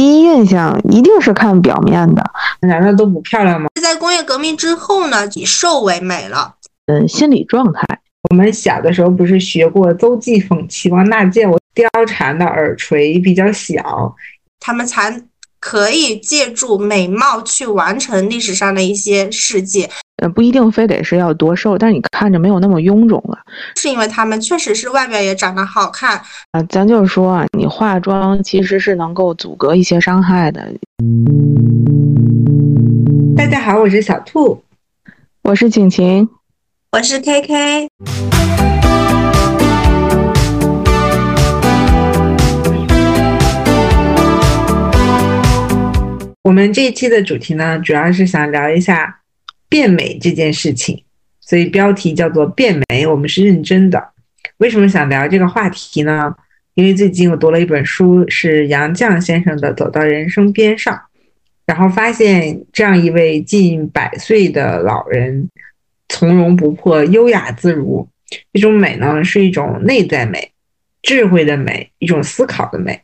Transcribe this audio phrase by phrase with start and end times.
[0.00, 2.24] 第一印象一定是看表面的，
[2.60, 3.68] 难道都不漂亮吗？
[3.82, 6.54] 在工业革命之后呢，以瘦为美了。
[6.86, 7.86] 嗯，心理状态。
[8.30, 14.16] 我们小的时候不是学过邹忌讽齐王纳谏，我貂蝉的耳垂比较小，
[14.58, 15.22] 他们才
[15.60, 19.86] 可以借助美貌去完成历史上的一些事迹。
[20.20, 23.38] 呃，不一定非得是要多瘦，但是你看着没有那么臃肿了，
[23.76, 26.20] 是因为他们确实是外表也长得好看
[26.52, 26.62] 啊。
[26.68, 30.62] 咱就是说啊，你化妆其实是能够阻隔一些伤害的。
[33.34, 34.62] 大家好，我是小兔，
[35.42, 36.28] 我是景晴，
[36.92, 37.88] 我是 KK。
[46.42, 49.19] 我们这一期的主题呢，主要是想聊一下。
[49.70, 51.02] 变美这件事情，
[51.40, 54.10] 所以标题叫做“变美”，我们是认真的。
[54.58, 56.34] 为什么想聊这个话题呢？
[56.74, 60.94] 因为最近我读了一本书，是杨绛先生的《走到人生边上》，
[61.66, 65.48] 然后发现这样一位近百岁的老人，
[66.08, 68.08] 从容不迫、优雅自如。
[68.52, 70.50] 一种美呢，是一种内在美、
[71.02, 73.00] 智慧的美，一种思考的美。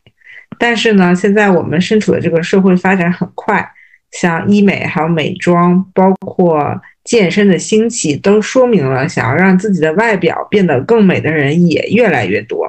[0.58, 3.72] 但是呢，现在我们身处的这个社会发展很快。
[4.12, 12.66] 像医美还有美妆，包括健身的兴起，都说明了想要让自己的外表变得更美的人也越来越多。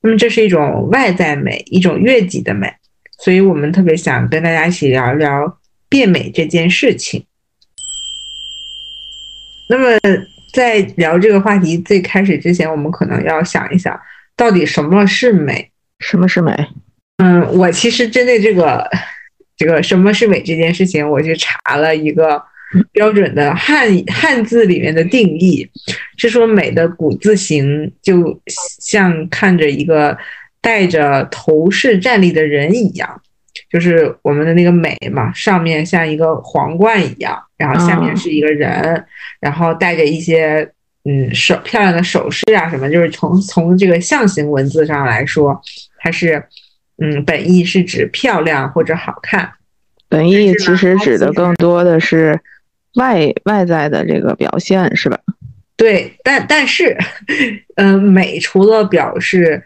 [0.00, 2.72] 那么这是一种外在美，一种悦己的美。
[3.18, 7.24] 所以我们特别想跟大家一起聊一聊变美这件事情。
[9.68, 9.98] 那么
[10.52, 13.98] 在聊这个话题最开始之前，我们可能要想一想，
[14.36, 15.70] 到底什么是美？
[15.98, 16.52] 什么是美？
[17.18, 18.88] 嗯，我其实针对这个。
[19.56, 22.42] 这个什么是美这件事情，我去查了一个
[22.92, 25.66] 标准的汉汉字里面的定义，
[26.18, 28.38] 是说美的古字形就
[28.82, 30.18] 像看着一个
[30.60, 33.22] 带着头饰站立的人一样，
[33.70, 39.02] 就是我们的那个美嘛，上面像一个皇冠一样，然后下面是一个人，
[39.40, 40.70] 然后带着一些
[41.04, 45.58] 嗯手漂亮的首饰啊什么，就是从从这个象形文字上来说，
[45.98, 46.44] 它是。
[46.98, 49.52] 嗯，本意是指漂亮或者好看。
[50.08, 52.40] 本意其实指的更多的是
[52.94, 55.18] 外外在的这个表现，是吧？
[55.76, 56.96] 对，但但是，
[57.74, 59.62] 嗯，美除了表示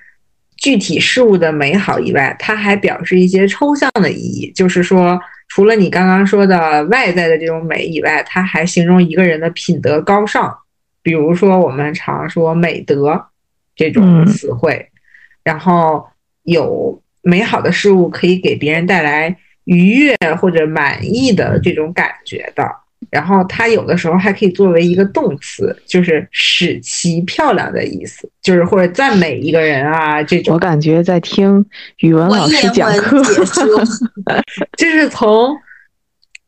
[0.57, 4.51] 具体事物的美好以外，它还表示一些抽象的意义。
[4.53, 10.53] 就是说，除了你刚刚说的外在的这种美以外，它还形容一个人的品德高尚。
[11.03, 13.27] 比如说，我们常说美德
[13.77, 14.89] 这种词汇，
[15.45, 16.09] 然后
[16.43, 17.00] 有。
[17.23, 22.65] 美好的事物可以给别人带来愉悦或者满意的这种感觉的，
[23.11, 30.55] 然后它有的时候还可以作为一个动词，就是使其漂亮的意思，就是或者赞美一个人啊这种。
[30.55, 31.65] 我感觉在听
[31.99, 33.23] 语文老师讲课，
[34.77, 35.55] 就是从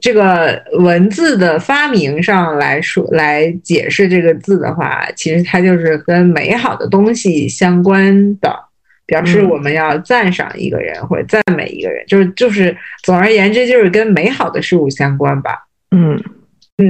[0.01, 8.53] 这个文字的发明上来说来解释这个字的话，其实它就是跟美好的东西相关的。
[9.13, 15.67] 表示我们要赞赏一个人或者赞美一个人，就是就是，总而言之就是跟美好的事物相关吧。
[15.91, 16.19] 嗯，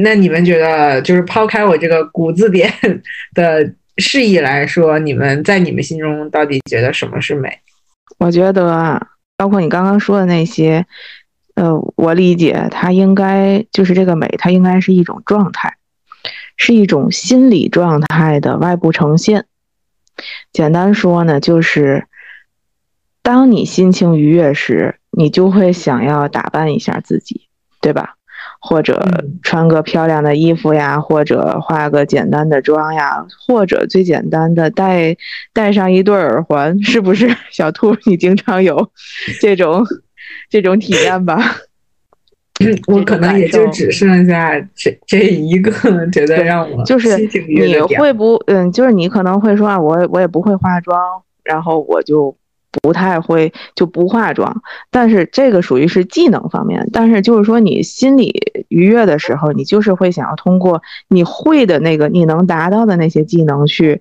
[0.04, 2.72] 那你们觉得，就是抛开我这个古字典
[3.34, 7.58] 的释义来说，你们在你们心中到底觉得什么是美？
[8.18, 9.04] 我觉得，
[9.36, 10.86] 包括你刚刚说的那些，
[11.56, 15.74] 呃，我理解它应该就是这个美，它应该是一种状态，
[16.56, 19.46] 是一种心理状态的外部呈现。
[20.52, 22.06] 简单说呢，就是。
[23.22, 27.42] 当你心情愉悦时，你就会想要打扮一下自己，
[27.80, 28.16] 对吧？
[28.60, 29.04] 或者
[29.42, 35.16] 穿个漂亮的衣服呀，或者化个简单的妆呀，或者最简单的戴
[35.52, 37.28] 戴上一对耳环，是不是？
[37.50, 38.90] 小兔，你经常有
[39.40, 39.84] 这种
[40.50, 41.38] 这种体验吧？
[42.86, 45.70] 我可能也就只剩下这这一个，
[46.10, 47.16] 觉得让我就是
[47.56, 52.36] 你会不嗯，就是你可能会说啊，我我也不会化妆，然后我就。
[52.80, 56.88] 不太会就不化妆，但是这个属于是技能方面。
[56.92, 64.00] 但是就是说你心里愉悦的时候，你就是会想要通过你会的那个你能达到的那些技能去，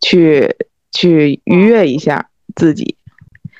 [0.00, 0.56] 去
[0.90, 2.96] 去愉悦一下自己。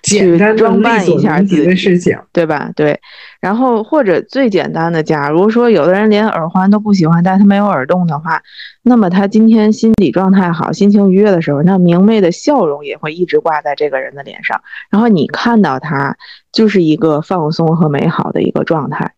[0.03, 2.71] 去装扮一下自己的事情，对吧？
[2.75, 3.01] 对，
[3.41, 8.43] 然后或者最简单的，假如说有的人连耳环都不喜欢但，他没有耳洞的话，
[8.83, 14.61] 那么他今天心理状态好、心情愉悦的时候，那明媚的笑容也会一直挂在这个人的脸上。
[14.91, 16.17] 然后你看到他
[16.51, 19.15] 就是一个放松和美好的一个状态。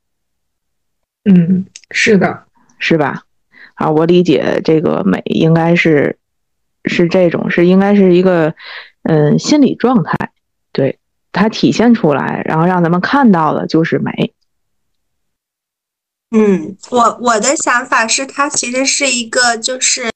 [1.24, 2.42] 嗯，是的，
[2.78, 3.22] 是吧？
[3.74, 6.18] 啊，我理解这个美应该是
[6.84, 8.54] 是这种，是应该是一个
[9.04, 10.30] 嗯心理状态。
[10.74, 10.98] 对
[11.32, 14.34] 它体现出来，然后让咱们看到的就是美。
[16.36, 20.10] 嗯，我我的想法是，它其实是一个，就是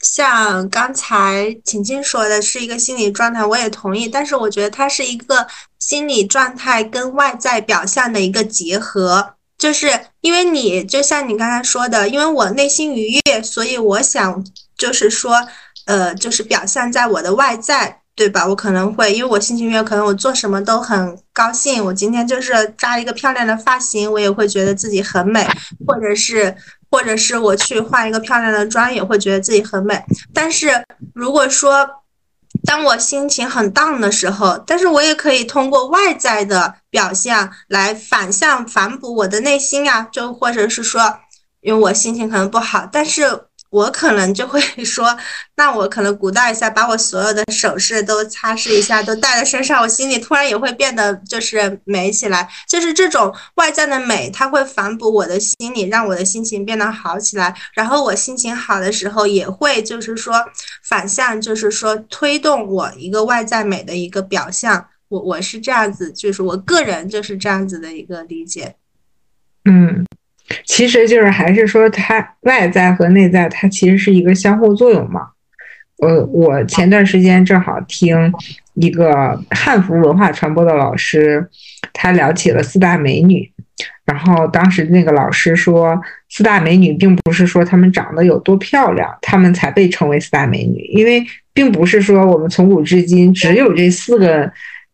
[0.00, 4.06] 像刚才晴晴说的，是一个心理状态，我也同意。
[4.06, 5.46] 但是我觉得它是一个
[5.78, 9.88] 心理状态跟外在表象的一个结合，就是
[10.20, 14.44] 因为你就像你刚才说的，因为我内心愉悦，所以我想
[14.76, 15.48] 就是说，
[15.86, 17.97] 呃，就是表现在我的外在。
[18.18, 18.44] 对吧？
[18.44, 21.84] 我可能会，因为我心情悦，可能我做什么都很高兴。
[21.84, 25.46] 我今天就是扎一个漂亮的发型，我也会觉得自己很美，
[25.86, 26.52] 或者是，
[26.90, 30.02] 或者是我去换一个漂亮的妆，也会觉得自己很美。
[30.34, 30.84] 但是
[31.14, 31.88] 如果说，
[32.64, 41.20] 当我心情很 down 的时候，但是我也可以通过外在的表现来反向反哺我的内心啊，就或者是说，
[41.60, 43.44] 因为我心情可能不好，但是。
[43.70, 45.16] 我可能就会 说，
[45.56, 52.48] 那我可能鼓捣一下，把我所有的首饰都擦拭一下，都带在身上，我心里突然也会变得就是美起来。
[52.66, 57.54] 就是这种外在的美，它会反哺我的心理，让我的心情变得好起来。
[57.74, 60.34] 然后我心情好的时候，也会就是说
[60.84, 64.88] 反向，就是说推动我一个外在美的一个表象。
[65.08, 68.76] 我我是这样子，就是我个人就是这样子的一个理解。
[69.64, 70.06] 嗯。
[70.64, 75.28] 其实就是还是说，它外在和内在，它其实是一个相互作用嘛。
[75.98, 78.32] 呃，我前段时间正好听
[78.74, 81.48] 一个汉服文化传播的老师，
[81.92, 83.50] 他聊起了四大美女。
[84.04, 91.22] 然后当时那个老师说，四大美女并不是说她们长得有多漂亮，她们才被称为四大美女，因为
[91.52, 94.50] 并不是说我们从古至今只有这四个。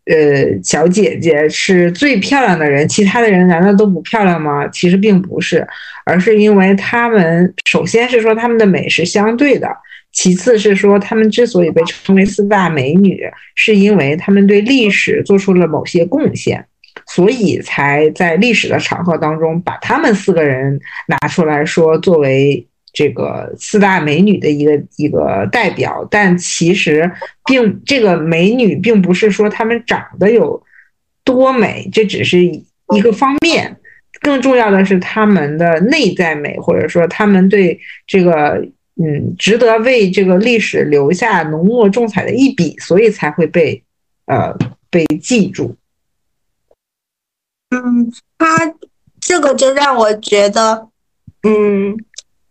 [0.07, 4.69] 呃，小姐姐是最漂亮的人，其他的人难道都不漂亮吗？
[4.69, 5.67] 其实并不是，
[6.05, 9.69] 而是因为她们首先是说她们的美是相对的，
[10.13, 13.21] 其次是说她们之所以被称为四大美女，
[13.55, 16.67] 是因为她们对历史做出了某些贡献，
[17.07, 20.79] 所以才在历史的场合当中把她们四个人
[21.09, 22.67] 拿出来说作为。
[22.95, 27.11] 这个四大美女的一个一个代表，但其实
[27.45, 30.63] 并这个美女并不是说她们长得有
[31.25, 33.77] 多美，这只是一个方面，
[34.21, 38.65] 更重要的是她们的内在美，或者说她们对这个
[38.95, 43.83] 嗯值得为这个历史留下浓墨重彩的一笔，所以才会被
[44.27, 44.57] 呃
[44.89, 45.77] 被记住。
[47.71, 48.73] 嗯，他
[49.21, 50.89] 这个就让我觉得，
[51.43, 51.99] 嗯。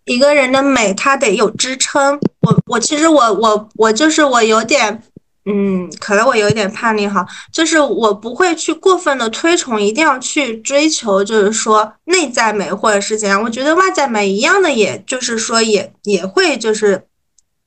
[0.06, 2.20] 一个人的美，他得有支撑。
[2.42, 5.02] 我我其实我我我就是我有点，
[5.46, 13.42] 嗯，可能我有点叛逆哈，就是我不会去过分的推崇，一定要去追求，就是说内在美或者是怎样。
[13.42, 17.06] 我觉得外在美一样的，也就是说也也会就是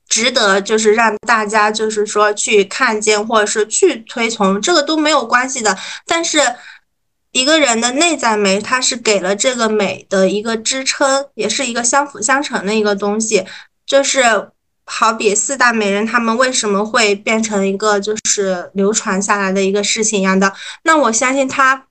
[0.07, 5.77] 值得，就是让大家就是说去看见或者是去推崇，这个都没有关系的。
[6.05, 6.39] 但是。
[7.37, 13.45] 一个人的内在美，它是给了这个美的一个支撑，也是一个相辅相成的一个东西。
[13.85, 14.49] 就是
[14.85, 20.51] 好比四大美人，他们为什么会变成一个就是流传下来的一个事情一样的？
[20.83, 21.85] 那我相信他，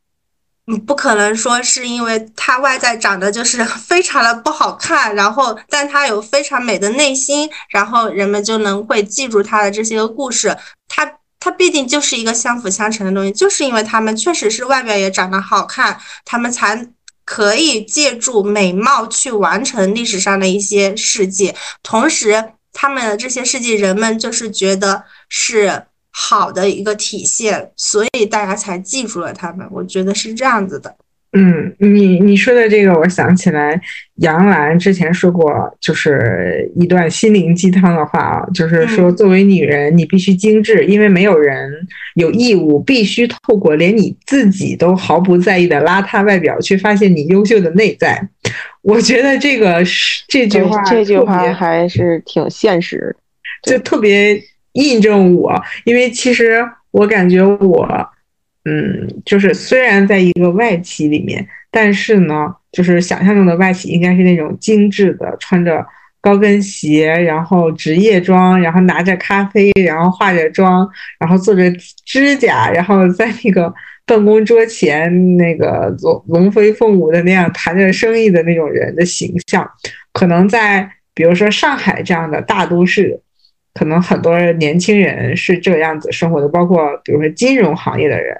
[0.66, 10.56] 嗯，不可能说是因为他外在长得就是 非常的不好看，然后但他有非常美的内心，然后人们就能会记住他的这些个故事。
[10.88, 11.19] 他。
[11.46, 16.88] 它毕竟就是一个相辅相成的东西，就是因为他们确实是外表也长得好看，他们才
[17.24, 21.55] 可以借助美貌去完成历史上的一些事迹。
[21.84, 29.69] 同时，他们的这些事迹，人们就是觉得是好的一个体现，所以大家才记住了他们。
[29.70, 30.96] 我觉得是这样子的。
[31.33, 33.79] 嗯，你你说的这个，我想起来
[34.17, 41.71] 杨澜之前说过，就是一段心灵鸡汤的话啊，就是说，作为女人，你必须精致，因为没有人
[42.15, 48.29] 有义务必须透过连你自己都毫不在意的邋遢外表，去发现你优秀的内在。
[48.81, 53.15] 我觉得这个是这句话，这句话还是挺现实，
[53.63, 54.41] 就特别
[54.73, 58.09] 印证我，因为其实我感觉我。
[58.69, 65.87] 嗯，就是虽然在一个外企里面，但是呢，就是想象中的外企应该是那种精致的，穿着
[66.20, 71.70] 高跟鞋，然后职业装，然后拿着咖啡，然后化着妆，然后做着
[72.05, 73.73] 指甲，然后在那个
[74.05, 79.65] 办公桌前那个龙龙飞凤舞的那样谈着生意的那种人的形象，
[80.13, 83.20] 可能在比如说上海这样的大都市，
[83.75, 88.37] 可能很多年轻人是这个样子生活的，包括比如说金融行业的人。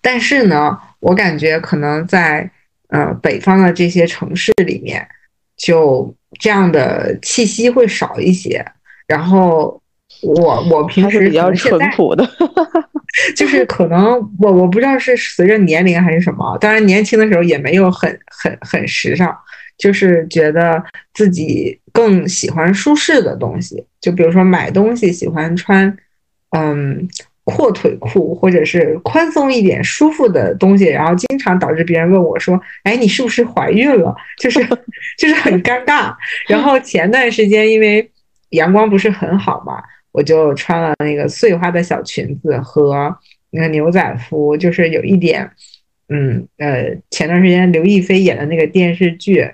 [0.00, 2.50] 但是呢，我感觉可能在
[2.88, 5.06] 呃北方的这些城市里面，
[5.56, 8.64] 就这样的气息会少一些。
[9.06, 9.80] 然后
[10.22, 12.28] 我 我平时比较淳朴的，
[13.36, 19.34] 就是可能我我不知道是随着年龄还是什么，当然年轻的时候也没有很很很时尚，
[19.78, 20.82] 就是觉得
[21.14, 25.96] 自己更喜欢舒适的东西，就比如说买东西喜欢穿，
[26.56, 27.08] 嗯。
[27.50, 34.62] 阔腿裤或者是宽松一点、舒服的东西，然后经常导致别人问我说：“哎，你是不是怀孕了？” 就是
[35.16, 36.14] 就是很尴尬。
[36.46, 38.10] 然后前段时间因为
[38.50, 43.16] 阳光不是很好嘛，我就穿了那个碎花的小裙子和
[43.50, 45.50] 那个牛仔服，就是有一点，
[46.10, 49.50] 嗯呃，前段时间刘亦菲演的那个电视剧，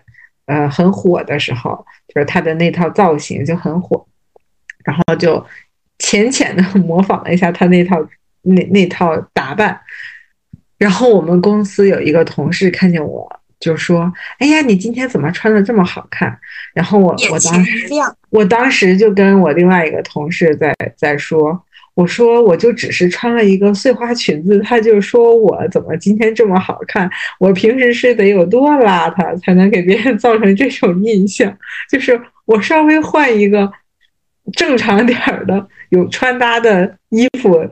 [0.47, 4.05] 呃很火的时候，就是她的那套造型就很火，
[4.85, 5.47] 然后就。
[5.99, 8.05] 浅浅的 模仿了一下他那套
[8.43, 9.81] 那那套打扮，
[10.79, 16.39] 然后我们公司有一个同事看见我就说：“哎呀，你今天怎么穿的这么好看？”
[16.75, 17.89] 然后我我当时
[18.31, 21.59] 我当时就跟我另外一个同事在在说
[21.95, 27.09] ：“我说我就只是穿了一个碎花裙子，他就说我怎么今天这么好看？
[27.39, 31.57] 我平时是得有多邋遢才能给别人造成这种印象？
[31.91, 33.73] 就是我稍微换一个。”
[34.53, 37.67] 正常点儿的 有穿搭的衣服，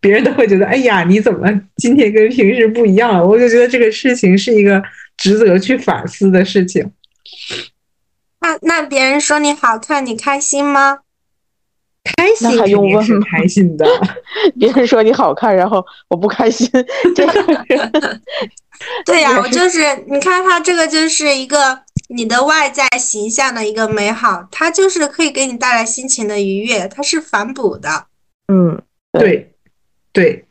[0.00, 3.26] 别人都会觉得，哎呀，你怎么今天跟平时不一样了？
[3.26, 4.82] 我就觉得这个事情是一个
[5.16, 6.92] 值得去反思的事情。
[8.40, 11.00] 那那别人说你好看，你开心吗？
[12.16, 13.26] 开心还用问吗？
[13.30, 13.86] 开心的。
[14.60, 16.70] 别人说你好看，然后我不开心，
[17.16, 18.20] 这 个
[19.06, 21.83] 对呀，我就是你看他这个就是一个。
[22.08, 28.06] 你的外在形象的一个美好，它就是可以给你带来心情的愉悦，它是反哺的。
[28.48, 28.80] 嗯，
[29.12, 29.54] 对，
[30.12, 30.44] 对。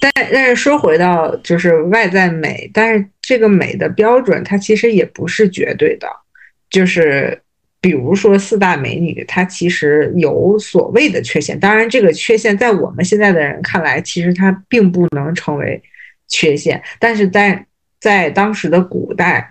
[0.00, 6.08] 但但是说回到就是外在美，但是这个美的标准它其实也不是绝对的。
[6.70, 7.38] 就是
[7.80, 15.82] 比如说四大美女，她其实有所谓的缺陷，当然这个缺陷在我们现在的人看来，其实它并不能成为
[16.26, 17.66] 缺陷，但是在。
[18.02, 19.48] 在当时的古代，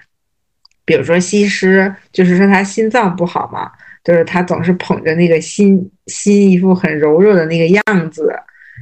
[0.83, 3.71] 比如说西施，就是说她心脏不好嘛，
[4.03, 8.29] 就是她总是捧着那个心心一副很柔弱的那个样子。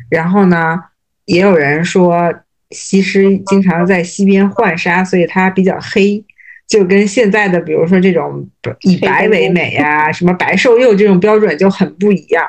[0.09, 0.79] 然后呢，
[1.25, 2.33] 也有人说
[2.71, 6.25] 西施经常在溪边浣纱，所以她比较黑，
[6.67, 8.49] 就跟现在的比如说这种
[8.81, 12.43] 以白为美呀，什么白瘦幼这种标准就很不一样。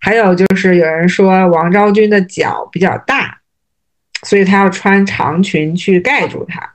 [0.00, 3.41] 还有就是有人说王昭君的脚比较大。
[4.22, 6.74] 所以她要穿长裙去盖住它，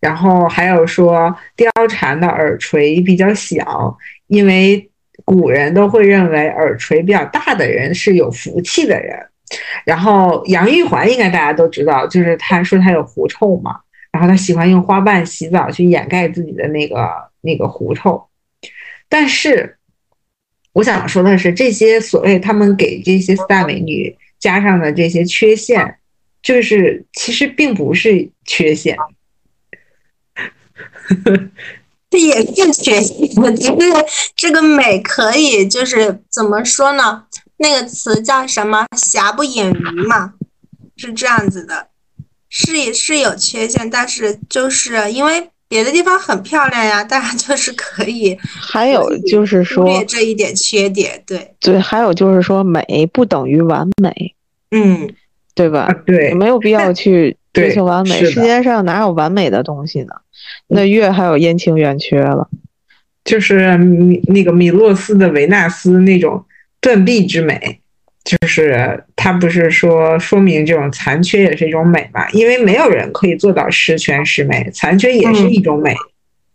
[0.00, 3.96] 然后还有说貂蝉的耳垂比较小，
[4.26, 4.90] 因为
[5.24, 9.18] 古人都会认为耳垂比较大的人是有福气的人。
[9.84, 13.80] 然后杨玉环应该大家都知道，就是她说她有狐臭嘛，
[14.12, 17.08] 然后她喜欢用花瓣洗澡去掩盖自己的那个
[17.40, 18.28] 那个狐臭。
[19.08, 19.76] 但是
[20.72, 25.96] 我想说的是，这些所谓他们给这些四大美女加上的这些缺陷。
[26.44, 28.94] 就是其实并不是缺陷，
[32.10, 33.42] 这也是缺陷。
[33.42, 37.24] 我觉得这个美可以就是怎么说呢？
[37.56, 38.84] 那个词叫什么？
[38.94, 40.34] 瑕不掩瑜嘛，
[40.96, 41.88] 是这样子的。
[42.50, 48.38] 是是有缺陷，但是就是因为别的地方很漂亮呀，大家 就是可以。
[48.44, 54.34] 还有就是说这一点缺点，对对，还有就是说美不等于完美。
[54.70, 55.14] 嗯。
[55.54, 55.88] 对吧？
[56.04, 58.14] 对，没有必要去追求完美。
[58.24, 60.14] 世界上哪有完美的东西呢？
[60.68, 62.48] 那月还有阴晴圆缺了。
[63.24, 66.44] 就是米那个米洛斯的维纳斯那种
[66.80, 67.80] 断臂之美，
[68.22, 72.28] 就是他不是说说明这种残缺也是一种美嘛？
[72.32, 75.94] 因为没有人可以做到十全十美，残缺也是一种美。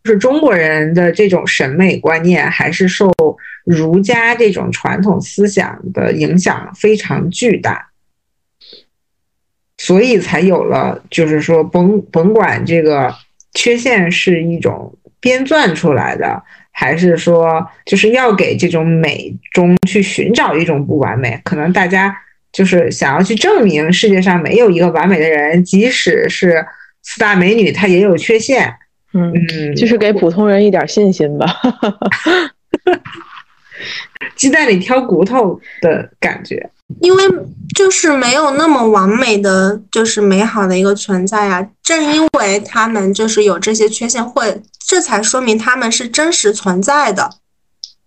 [0.03, 3.11] 就是中国人的这种审美观念还是受
[3.65, 7.88] 儒家这种传统思想的影响非常巨大。
[9.81, 13.15] 所以才有了，就是说，甭甭管这个
[13.53, 16.43] 缺陷是一种编撰出来的，
[16.73, 22.13] 还是说就是要给这种美中去寻找一种不完美，可能大家
[22.51, 26.65] 就是想要去证明世界上没有一个完美的人，即使是
[27.01, 28.75] 四大美女，她也有缺陷。
[29.13, 29.33] 嗯，
[29.77, 31.47] 就是给普通人一点信心吧。
[34.35, 36.69] 鸡蛋里挑骨头的感觉。
[37.01, 37.23] 因为
[37.75, 41.65] 就是没有那么完美的，就是美好的一个存在呀。
[41.83, 47.29] 正因为他们就是有这些缺陷，会这才说明他们是真实存在的。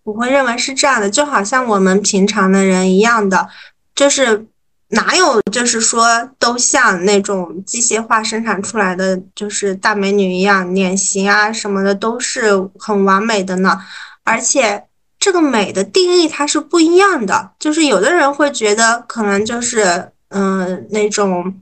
[0.03, 3.49] 我会认为是这样的，就好像我们平常的人一样的，
[3.95, 4.47] 就是
[4.89, 13.81] 哪有就是说都像那种机械化生产出来的就是大美女一样，脸型啊什么的都是很完美的呢？
[14.25, 14.85] 而且。
[15.23, 17.52] 这个美的定义它是不一样的。
[17.61, 21.55] 就是有的人会觉得可能就是嗯那种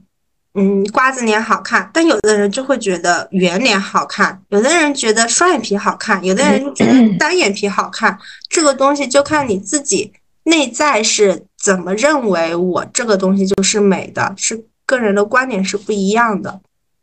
[0.55, 8.17] 嗯瓜子脸好看，但有的人就会觉得圆脸好看，有的人觉得双眼皮好看，有的人觉得单眼皮好看。
[8.49, 10.11] 这个东西就看你自己
[10.45, 16.59] 内在是怎么认为，我这个东西就是美的，是个人的观点是不一样的。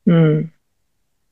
[0.07, 0.51] 嗯。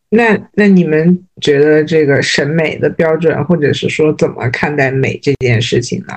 [0.09, 6.15] 那那你们觉得这个审美的标准，或者是说怎么看待美这件事情呢？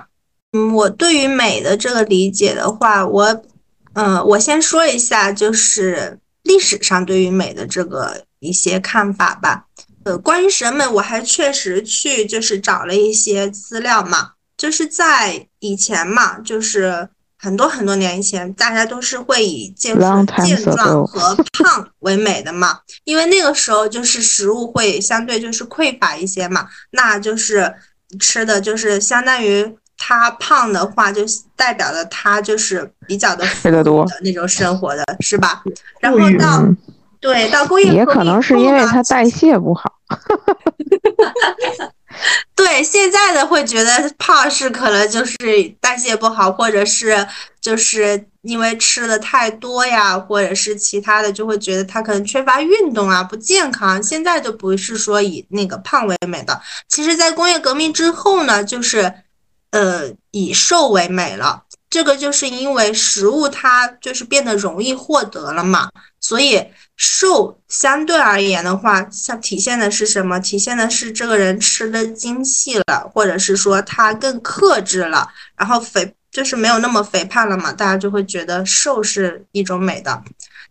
[0.53, 3.43] 嗯，我对于美的这个理解的话，我，
[3.93, 9.65] 嗯，我先说一下，就是历史上对于美的这个一些看法吧。
[10.03, 17.09] 呃，关于审美，我还确实去就是找了一些资料嘛，就是在以前嘛，就是。
[17.41, 19.97] 很多很多年以前，大家都是会以健
[20.45, 27.73] 健壮和 胖为美的嘛，因为那个时候就是食物会相对就是匮乏一些嘛，那就是
[28.19, 31.21] 吃的就是相当于他胖的话，就
[31.55, 33.83] 代表了他就是比较的吃的
[34.21, 35.63] 那种生活的是吧？
[36.01, 36.61] 然后到
[37.21, 39.93] 对到工业也可能是因为他代谢不好。
[42.55, 45.37] 对，现在的会觉得胖是可能就是
[45.79, 47.25] 代谢不好，或者是
[47.61, 54.01] 就是因为吃的太多呀，或者是其他的，就会觉得他可能缺乏运动啊，不健康。
[54.03, 59.13] 现在就不是说以那个胖为美的，其实，在工业革命之后呢，就是
[59.71, 61.63] 呃以瘦为美了。
[61.89, 66.65] 这个就是因为食物它就是变得容易获得了嘛，所以。
[67.01, 70.37] 瘦相对而言的话，像体现的是什么？
[70.41, 80.21] 体现的是这个人吃的精细了，或者是说他更克制了，然后肥就是没有那么肥胖了嘛，大家就会觉得瘦是一种美的。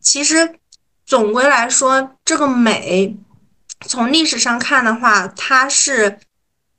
[0.03, 0.57] 其实
[1.07, 3.17] 总归来说，这个美
[3.87, 6.19] 从历史上看的话，它是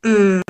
[0.03, 0.43] 嗯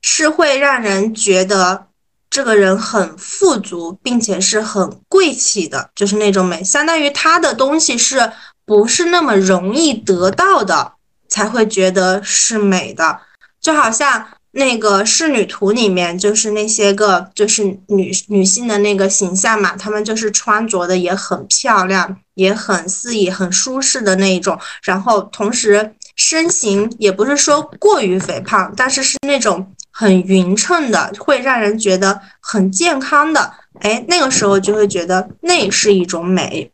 [0.00, 1.85] 是会让人觉得。
[2.28, 8.30] 这个人很富足，并且是很贵气的，就是那种美，相当于他的东西是
[8.66, 10.92] 不是那么容易得到的，
[11.28, 13.20] 才会觉得是美的。
[13.60, 29.72] 就好像那个仕女图里面，就是那些个就是女女性的那个形象嘛，她们就是穿着的也很漂亮，也很肆意、很舒适的那一种，然后同时身形也不是说过于肥胖，但是是那种。
[29.98, 36.70] 很匀称的，会让人觉得很健康的，哎，那个时候就会觉得那是一种美。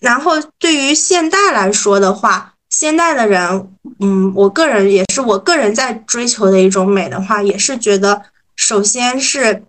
[0.00, 8.22] 然后对于现代来说的话，现代的人，嗯，我个人也是我个人在追求的一种美的话，也是觉得，
[8.54, 9.64] 首先是，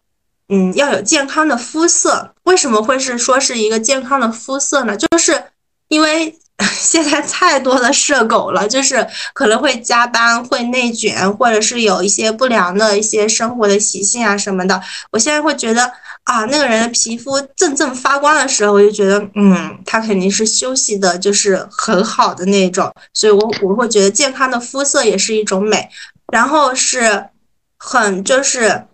[0.49, 2.35] 嗯，要有健康的肤色。
[2.43, 4.95] 为什么会是说是一个健康的肤色呢？
[4.95, 5.45] 就是
[5.87, 6.37] 因为。
[6.79, 14.79] 现在太多的社狗了，就是可能会加班、会内卷，或者是有一些不良的一些生活的习性啊什么的。
[15.11, 15.91] 我现在会觉得
[16.23, 22.93] 啊，那个人的皮肤锃锃发光的时候，我就觉得，嗯，他肯定是休息的，就是很好的那种。
[23.13, 25.89] 所以，我我会觉得健康的肤色也是一种美，
[26.31, 27.25] 然后是
[27.77, 28.85] 很就是，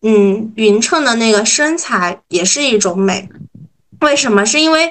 [0.00, 3.28] 嗯，匀称的那个身材也是一种美。
[4.00, 4.46] 为什么？
[4.46, 4.90] 是因为。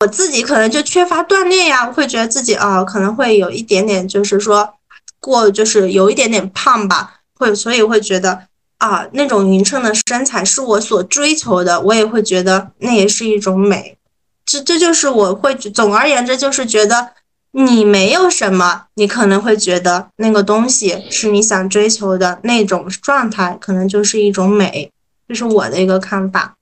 [0.00, 4.74] 我自己可能就缺乏锻炼呀，会觉得自己啊可能会有一点点，就是说
[5.20, 8.46] 过就是有一点点胖吧，会所以会觉得
[8.78, 13.98] 啊那种匀称的身材是我所追求的，我也会觉得那也是一种美。
[14.46, 17.10] 这这就是我会总而言之就是觉得
[17.52, 24.90] 你没有什么，你可能会觉得那个东西是你想追求的那种状态，可能就是一种美，
[25.28, 26.56] 这是我的一个看法。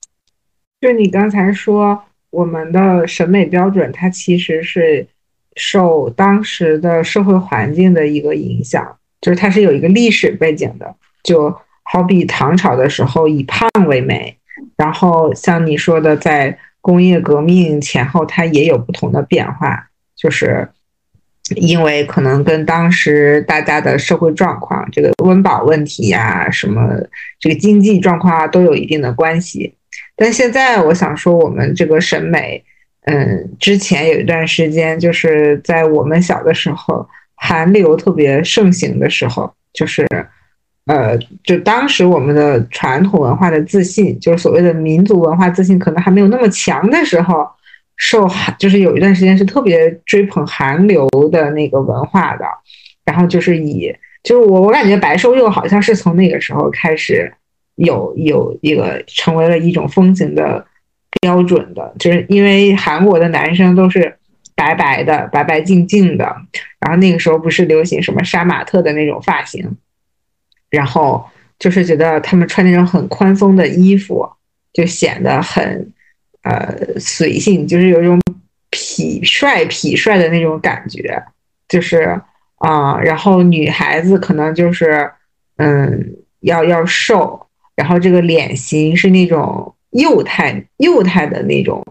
[0.80, 2.02] 就你刚才说。
[2.30, 5.06] 我们的审美标准，它其实是
[5.56, 10.94] 受当时的社会环境的一个影响，就是它是有一个历史背景的。
[11.22, 14.38] 就好比唐朝的时候以胖为美，
[14.76, 20.66] 然后像你说的，在工业革命前后，它也有不同的变化，就是
[21.56, 26.88] 因为可能跟当时大家的社会状况、这个温饱问题呀、什么
[27.38, 29.74] 这个经济状况啊，都有一定的关系。
[30.20, 32.62] 但现在我想说，我们这个审美，
[33.06, 40.06] 嗯，之前有一段时间，就是在我们小的时候，韩流特别盛行的时候，就是，
[40.84, 47.48] 呃，就当时我们的传统文化的自信，就是所谓的民族文化自信，可能还没有那么强的时候，
[47.96, 52.44] 受韩，就是有一段时间是特别追捧韩流的那个文化的，
[53.06, 53.90] 然后就是以，
[54.22, 57.32] 就是我我感觉白瘦幼好像是从那个时候开始。
[57.80, 60.64] 有有一个成为了一种风行的
[61.20, 64.14] 标准的，就是因为韩国的男生都是
[64.54, 66.24] 白白的、白白净净的，
[66.78, 69.76] 然后那个时候不是流行什么杀马特的那种发型，
[70.68, 71.24] 然后
[71.58, 74.28] 就是觉得他们穿那种很宽松的衣服，
[74.74, 75.90] 就显得很
[76.42, 78.20] 呃随性，就是有一种
[78.70, 81.22] 痞帅痞帅的那种感觉，
[81.66, 82.20] 就是
[82.56, 85.10] 啊，然后女孩子可能就是
[85.56, 91.84] 嗯要要瘦，然后这个脸型是那种幼态幼态的那种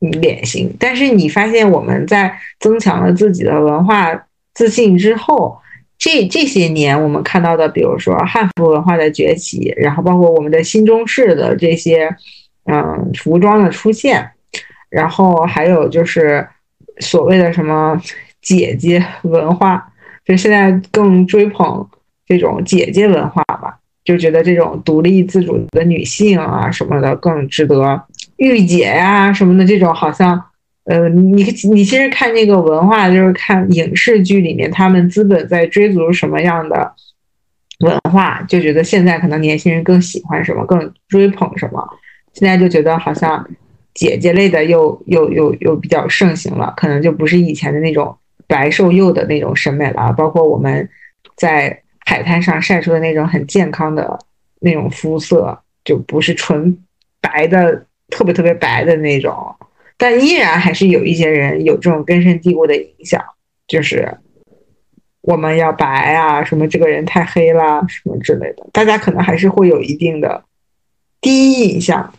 [0.00, 5.58] 嗯脸型，但是你发现我们在增强了自己的文化自信之后。
[5.98, 12.14] 这这些年我们看到的，比如说汉服文化的崛起，然后包括我们的新中式的这些，
[12.64, 14.32] 嗯，服装的出现，
[14.90, 16.46] 然后还有就是
[16.98, 17.98] 所谓的什么
[18.42, 19.90] 姐姐文化，
[20.22, 21.88] 就现在更追捧
[22.26, 23.75] 这种姐姐文化吧，
[24.06, 28.02] 就觉得这种独立自主的女性啊什么的更值得
[28.38, 30.42] 御姐呀什么的这种好像。
[30.88, 36.92] 呃，你你其实看那个文化，就是看影视剧里面他们资本在追逐什么样的
[37.80, 41.84] 文化，就觉得现在可能年轻人更喜欢什么，更追捧什么。
[42.34, 43.44] 现在就觉得好像
[43.94, 48.16] 姐姐类的又又又又比较盛行了，可能就不是以前的那种
[48.46, 50.12] 白瘦幼的那种审美了。
[50.12, 50.88] 包括我们
[51.36, 54.18] 在海滩上晒出的那种很健康的
[54.60, 56.78] 那种肤色，就不是纯
[57.20, 59.54] 白的，特别特别白的那种。
[59.98, 63.22] 但依然还是有一些人有这种根深蒂固的影响，
[63.66, 64.18] 就是
[65.22, 70.44] 我们要白啊，什么这个人太黑啦，什么之类的，大家可能还是会有一定的
[71.20, 72.14] 第一印象。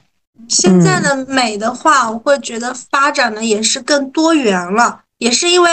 [0.48, 5.70] 现在的美的话，我会觉得发展的也是更多元了，也是因为，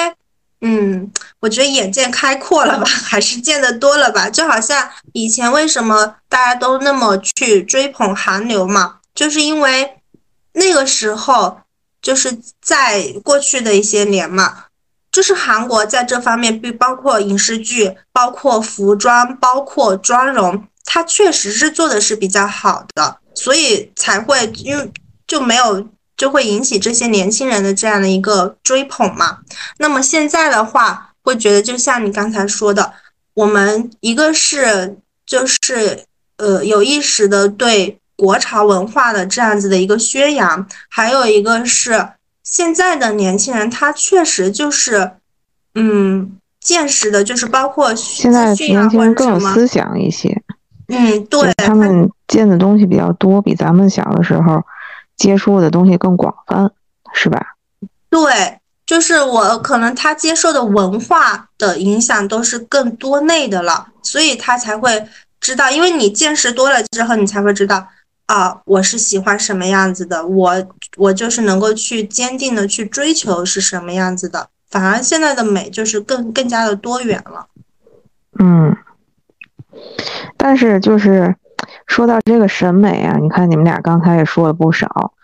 [0.66, 4.30] 嗯，我觉得眼界开阔了吧， 还是见得多了吧。
[4.30, 9.98] 就好像以前为什么大家都那么去追捧韩流嘛，就是因为
[10.54, 11.58] 那个时候。
[12.04, 14.64] 就是在过去的一些年嘛，
[15.10, 24.92] 就是韩国在这方面，包括影视剧、包括服装、包括妆容，它确实是做的是比较好的，所以才会因为
[25.26, 29.38] 就没有就会引起这些年轻人的这样的一个追捧嘛。
[29.78, 32.92] 那么现在的话，会觉得就像你刚才说的，
[33.34, 34.96] 我们一个是
[35.26, 36.04] 就是
[36.36, 37.98] 呃有意识的对。
[38.16, 42.10] 国潮文化的这样子的一个宣扬，还有一个是
[42.44, 45.10] 现在的年轻人，他确实就是，
[45.74, 50.32] 嗯，见识的，就是包括现在年轻人更有思想一些，
[50.86, 54.62] 嗯，对，他们见的东西比较多，比咱们小的时候
[55.16, 56.70] 接触的东西更广泛，
[57.12, 57.56] 是吧？
[58.10, 65.06] 对，就是我可能他接受的文化的影响都是更多内的了，所以他才会
[65.40, 67.88] 知道，因为你见识多了之后，你才会知道。
[68.26, 77.46] 啊，我是喜欢什么样子的，我我就是能够去坚定的去追求是什么样子的，反而现在的美就是更更加的多元了。
[78.38, 78.74] 嗯，
[80.38, 81.36] 但是就是
[81.94, 85.14] 说到这个审美啊，你看你们俩刚才也说了不少，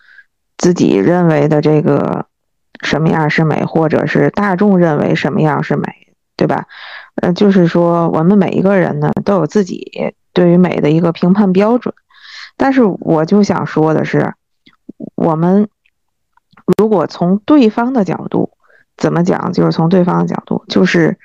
[0.56, 2.26] 自己认为的这个
[2.80, 6.68] 什么样是美，或者是大众认为什么样是美，对吧？
[7.16, 11.92] 呃，就是说我们每一个人呢都有自己对于美的一个评判标准。
[12.56, 14.34] 但是我就想说的是，
[15.16, 15.68] 我们
[16.78, 18.52] 如果从对方的角度
[18.96, 21.18] 怎么讲，就是从对方的角度，就是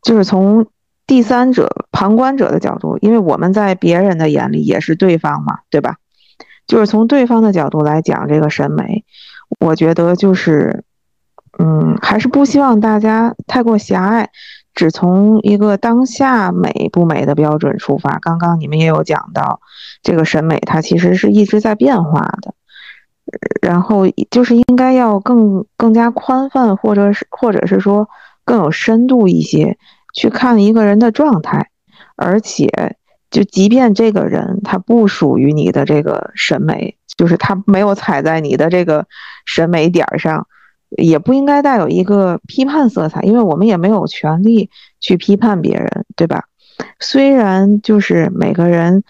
[0.00, 0.66] 就是从
[1.06, 5.96] 第三者、旁观者的角度，因为我们在别人的眼里也是对方嘛，对吧？
[6.66, 9.04] 就是从对方的角度来讲这个审美，
[9.60, 10.84] 我觉得就是，
[11.58, 14.30] 嗯，还是不希望大家太过狭隘。
[14.74, 19.60] 只从一个当下美不美的标准出发，刚刚你们也有讲到，
[20.02, 22.52] 这个审美它其实是一直在变化的，
[23.62, 28.10] 然后就是应该要更更加宽泛，或者是或者是说
[28.44, 29.78] 更有深度一些
[30.16, 31.70] 去看一个人的状态，
[32.16, 32.96] 而且
[33.30, 39.06] 就即便这个人他不属于你的这个审美，就是他没有踩在你的这个
[39.44, 40.48] 审美点儿上。
[40.90, 46.44] 也不应该带有一个批判色彩，因为我们也没有权利去批判别人，对吧？
[47.00, 49.02] 虽然就是每个人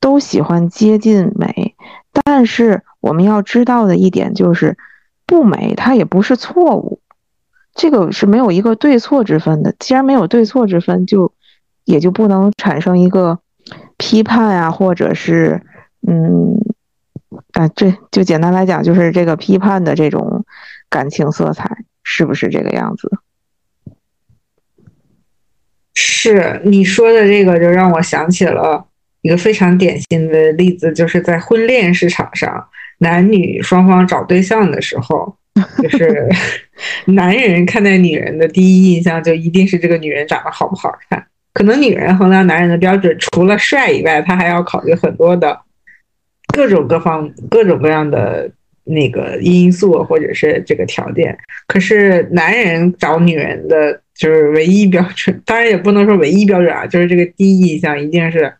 [0.00, 1.76] 都喜欢接近美，
[2.12, 4.76] 但是我们要知道的一点就是，
[5.24, 7.00] 不美它也不是错误，
[7.74, 9.74] 这个是没有一个对错之分的。
[9.78, 11.32] 既然没有对错之分，就
[11.84, 13.38] 也就不能产生一个
[13.96, 15.62] 批判啊，或者是
[16.06, 16.58] 嗯
[17.52, 20.44] 啊，这就简单来讲，就是这个批判的这种。
[20.92, 23.08] 感情色彩是不是这个样子？
[25.94, 28.88] 是你说的这个，就让我想起了
[29.22, 32.66] 一个非常典型的例子，就是在婚恋市场上，
[32.98, 35.36] 男女双方找对象的时候，
[35.82, 36.28] 就是
[37.12, 45.60] 男人看待女人的第一印象就一定是这个女人长得好不好看，可能女人衡量男人的标准，除了帅以外，她还要考虑很多的
[46.54, 48.50] 各种各方、各种各样的
[48.84, 51.36] 那个因素或者是这个条件。
[51.66, 58.52] 可是男人找女人的就是唯一标准，当然也不能说唯一标准啊，就是这个第一印象一定是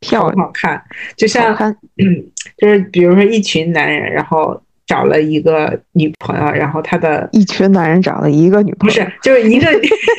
[0.00, 0.82] 漂亮好看。
[1.16, 1.56] 就像
[2.58, 9.70] 就是比如说一群男人，然后找了一个女朋友，然后他的一群男人找了一个女朋友，不是，就是一个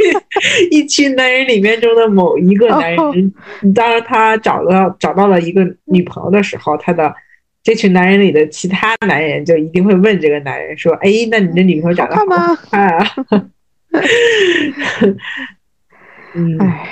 [0.69, 3.33] 一群男人里面中的某一个男哦人，
[3.73, 7.11] 当他找到找到了一个女朋友的时候，他的
[7.63, 13.07] 这群男人里的其他男人就一定会问这个男人说：“哎，那你的女朋友长得好看吗好看啊？”
[16.35, 16.87] 嗯，唉，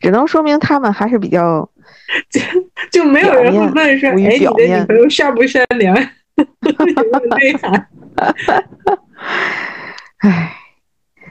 [0.00, 1.70] 只能说明他们还是比较
[2.28, 2.40] 就
[2.90, 5.96] 就没有人会问说：“表面哎，你的女朋友善不善良？
[6.62, 7.02] 有没有
[7.36, 7.86] 内涵？”
[10.18, 10.52] 唉，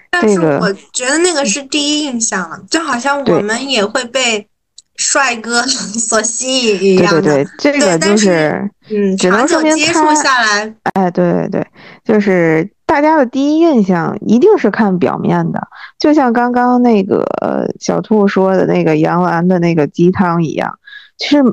[0.10, 4.48] 但这个是我觉得那个是第一印象了，就好像我对们也会被
[4.96, 7.22] 帅哥所吸引一样的。
[7.22, 11.68] 对对对，这个但就是是嗯，只能长久说明接触他下来，哎，对对对，
[12.06, 15.68] 就是大家的第一印象一定是看表面的，
[16.00, 20.80] 就像刚刚那个呃小兔说的那个杨澜的那个鸡汤一样，
[21.18, 21.44] 其实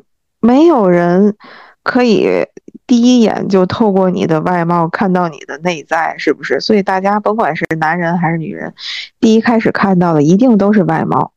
[0.40, 1.34] 没有人
[1.82, 2.46] 可以
[2.86, 6.60] 第一眼就透过你的外貌看到你的内在，是不是？
[6.60, 8.74] 所以大家甭管是男人还是女人，
[9.20, 11.32] 第一开始看到的一定都是外貌，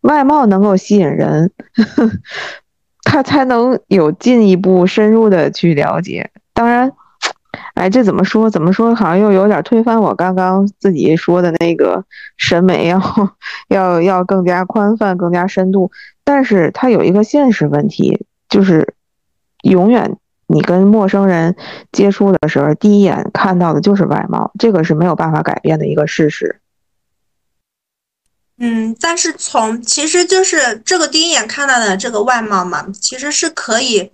[0.00, 1.52] 外貌能够吸引人，
[3.04, 6.30] 他才能有进一步深入的去了解。
[6.52, 6.92] 当然，
[7.74, 8.50] 哎，这怎么说？
[8.50, 8.94] 怎么说？
[8.94, 12.04] 好像又有点推翻我刚刚自己说的那个
[12.36, 13.00] 审美要
[13.68, 15.92] 要要更加宽泛、更加深度。
[16.24, 18.94] 但是它有一个现实问题，就是
[19.62, 20.16] 永远
[20.48, 21.54] 你跟陌生人
[21.92, 26.60] 接触的时候，第一眼看到的就是外貌，这个是没有办法改变的一个事实。
[28.58, 34.10] 嗯，但是从其实就是这个第一眼看到的这个外貌嘛，其实是可以，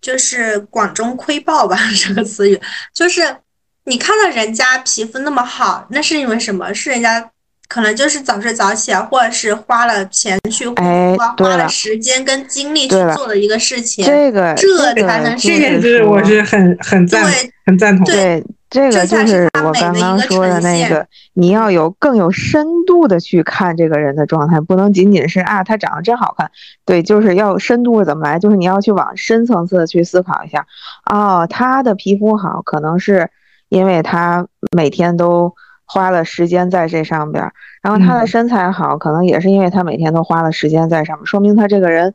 [0.00, 2.60] 就是广中窥豹吧 这个词语，
[2.92, 3.36] 就是
[3.84, 6.72] 你看到人家皮肤那么好，那是因为什么？
[6.74, 7.30] 是人家
[7.68, 14.04] 可能就是早睡早起啊，或者是花了钱去哎花对了花了时间跟精力去做的一个事情。
[14.04, 18.04] 这个这这个才能这就个是我是很很赞对很赞同。
[18.06, 26.50] 对，这这个就是是我刚刚说的那个，你要有更有深度的去看这个人的状态，不能仅仅是啊，他长得真好看。
[26.84, 30.64] 对，就是要深度怎么来，就是你要去往深层次的去思考一下。
[31.10, 33.28] 哦，他的皮肤好，可能是
[33.68, 35.52] 因为他每天都
[35.86, 42.14] 花了时间在这上边儿，然后他的嗯身材好，可能也是因为他每天都花了时间在上面，说明他这个人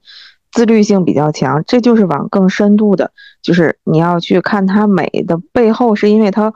[0.52, 1.64] 自律性比较强。
[1.66, 6.54] 这就是往更深度的，就是你要去看他美的背后，是因为他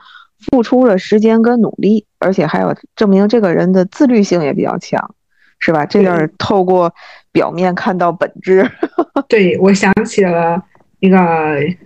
[0.50, 5.14] 付出了时间跟努力，而且还有证明这个人的自律性也比较强，
[5.58, 5.86] 是吧？
[5.86, 6.92] 这就是透过
[7.32, 8.70] 表面看到本质。
[9.26, 10.62] 对，我想起了
[11.00, 11.16] 那个《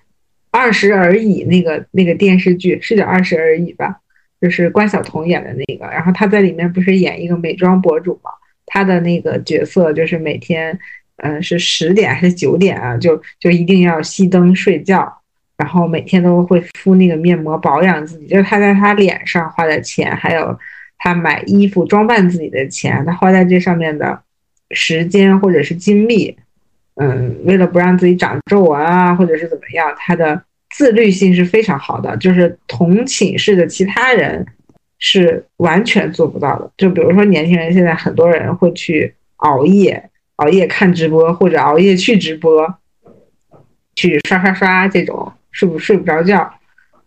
[0.51, 4.01] 二十而已》那个那个电视剧，是叫《二十而已》吧？
[4.41, 5.85] 就是关晓彤演的那个。
[5.87, 8.31] 然后她在里面不是演一个美妆博主嘛？
[8.67, 10.79] 她的那个角色就是每天，
[11.17, 12.97] 嗯、是十点还是九点啊？
[12.97, 15.13] 就就一定要熄灯睡觉，
[15.57, 18.27] 然后每天都会敷那个面膜保养自己。
[18.27, 20.59] 就是她在她脸上花的钱，还有
[20.99, 24.21] 她买衣服装扮自己的钱，她花在这上面的
[24.71, 26.37] 时间或者是精力。
[26.97, 34.47] 嗯，为了不让自己长皱纹啊，或者是怎么样，他的自律性是非常好的，就是同寝室的其他人
[34.99, 36.71] 是完全做不到的。
[36.77, 42.75] 就比如说年轻人现在很多人会去熬夜，熬夜看直播或者熬夜去直播，
[43.97, 46.53] 去刷刷刷这种睡不睡不着觉，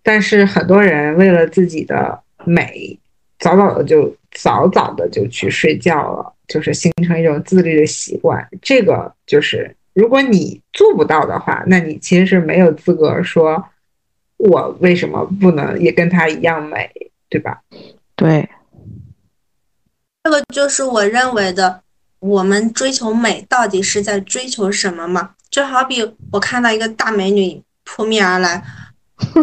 [0.02, 3.00] 但是很多人为了自己的美，
[3.40, 8.48] 早早的就早早的就去睡觉了，就是形成一种自律的习惯。
[8.62, 13.64] 这个就是，如果你做不到的话，那你其实是没有资格说，
[14.38, 16.90] 我为什么不能也跟她一样美，
[17.30, 17.62] 对吧？
[18.16, 18.50] 对，
[20.24, 21.82] 这个就是我认为的，
[22.20, 25.32] 我们追求美到底是在追求什么嘛？
[25.50, 28.64] 就好比我看到一个大美女扑面而来，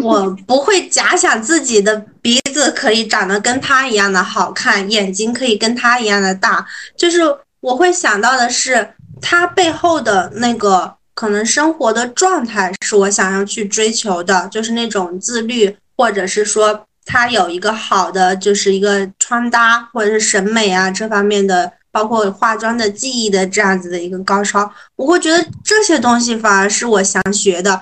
[0.03, 7.19] 我 不会假想自己的鼻子可以长得跟她一样的好看，眼睛可以跟她一样的大，就是
[7.61, 27.81] 我会想到的是他背后的那个可能生活的状态是我想要去追求的，就是那种自律，或者是说他有一个好的就是一个穿搭或者是审美啊这方面的，包括化妆的技艺的这样子的一个高超，我会觉得这些东西反而是我想学的，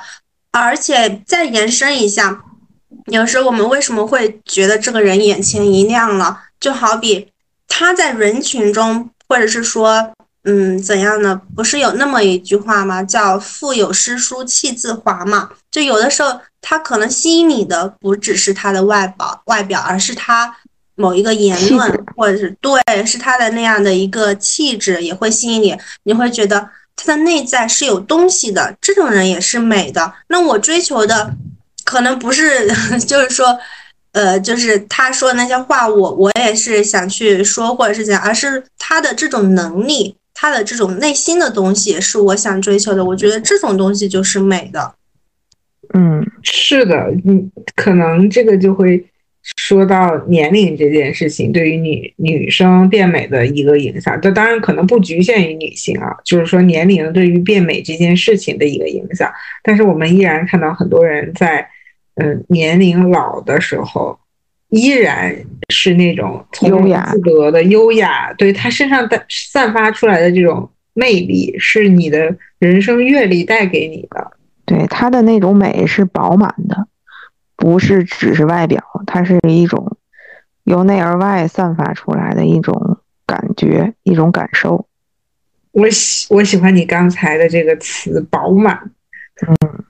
[0.51, 2.41] 而且再延伸一下，
[3.05, 6.41] 有时候我们为什么会觉得这个人眼前一亮了？
[6.59, 7.31] 就好比
[7.67, 10.11] 他在人群中或者是说，
[10.43, 11.39] 嗯，怎样呢？
[11.55, 13.03] 不是有那么一句话吗？
[13.03, 15.49] 叫“腹有诗书气自华”嘛？
[15.69, 20.55] 就有的时候，他可能吸引你的不只是他的外表，外表，而是他
[20.95, 25.77] 某一个言论，或者是对，是他的那样的一个气质，也会吸引你。
[26.03, 30.13] 你会觉得他的内在是有东西的，这种人也是美的。
[30.27, 31.33] 那我追求的，
[31.83, 32.67] 可能不是，
[33.05, 33.59] 就是说。
[34.11, 43.03] 呃，就是他说的那些话，我我也是想去说，或者是怎样，而是他的这种能力，他的这种内心的东西是我想追求的。
[43.03, 44.95] 我觉得这种东西就是美的。
[45.93, 49.05] 嗯，是的，嗯，可能这个就会
[49.57, 54.17] 说到年龄这件事情对于女女生变美的一个影响。
[54.21, 59.29] 这当然可能不局限于女性啊，就是说年龄对于变美这件事情的一个影响。
[59.61, 61.67] 但是我们依然看到很多人在。
[62.21, 64.19] 嗯，年龄老的时候，
[64.69, 65.35] 依然
[65.69, 68.33] 是那种优雅自得的优雅。
[68.33, 74.31] 对他身上的散发出来的这种魅力，是你的人生阅历带给你的。
[74.65, 76.87] 对他的那种美是饱满的，
[77.55, 79.97] 不是只是外表，它是一种
[80.63, 84.85] 由内而外散发出来的一种感觉，一种感受。
[85.71, 88.91] 我喜我喜欢你刚才的这个词“饱满”。
[89.47, 89.83] 嗯。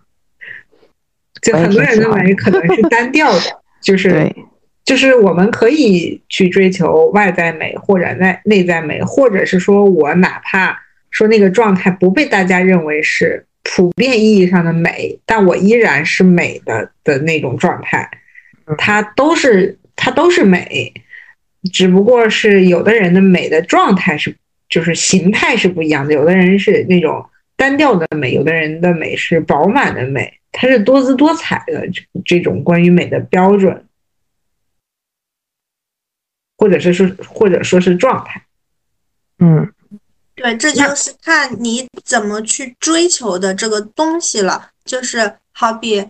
[1.42, 3.39] 就很多人认为可能是单调的，
[3.82, 4.30] 就是
[4.89, 10.75] 就是我们可以去追求外在美或者内内在美，或者是说我哪怕
[11.12, 18.10] 说那个状态不被大家认为是普遍意义上的美，但我依然是美的的那种状态，
[18.80, 20.91] 它都是它都是美，
[21.71, 24.36] 只不过是有的人的美的状态是
[24.69, 27.23] 就是形态是不一样的，有的人是那种
[27.56, 30.34] 单调的美，有的人的美是饱满的美。
[30.52, 33.86] 它是多姿多彩的这这种关于美的标准，
[36.60, 38.45] 或者是说，或者说是状态。
[39.39, 39.74] 嗯，
[40.36, 44.69] 对，这就是看你怎么去追求的这个东西了。
[44.84, 46.06] 就是好比，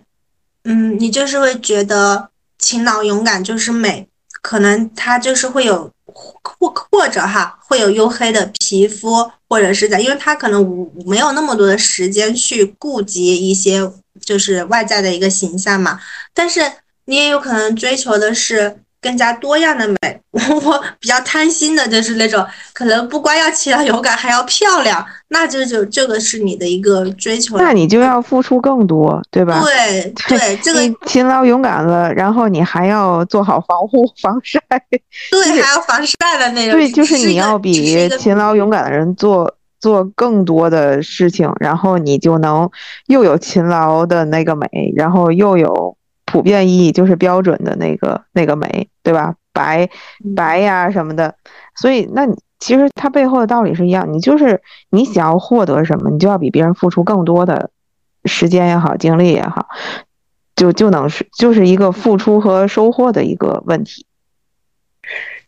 [0.64, 4.08] 嗯，你就是会觉得勤劳勇敢就是美，
[4.42, 13.90] 可能他就是会有或或者哈会有黝黑的皮肤，或者是在，因为他可能没有那么多的时间去顾及一些。
[14.20, 15.98] 就是外在的一个形象嘛，
[16.34, 16.60] 但是
[17.06, 20.20] 你也有可能追求的是更加多样的美。
[20.32, 27.58] 我比较贪心的就是那种，可能不光要勤劳勇敢，还要漂亮，那这就这个是你的一个追求。
[27.58, 29.60] 那你就要付出更多，对吧？
[29.64, 34.60] 对对，这个勤劳勇敢了，然后你还要做好防护防晒，
[35.30, 36.78] 对，还要防晒的那种。
[36.78, 39.56] 对，就是你要比勤劳勇敢的人做。
[39.80, 42.68] 做更多的事情，然后你就能
[43.06, 45.96] 又有勤劳的那个美，然后又有
[46.30, 49.34] 普遍意义就是标准的那个那个美，对吧？
[49.52, 49.88] 白
[50.36, 51.34] 白呀什么的，
[51.74, 57.70] 所以那你其实它背后的道理是一样，你就是你想要获得什么，你就要比别人付出更多的
[58.24, 59.68] 时间也好，精力也好，
[60.54, 64.06] 就就能是就是一个付出和收获的一个问题。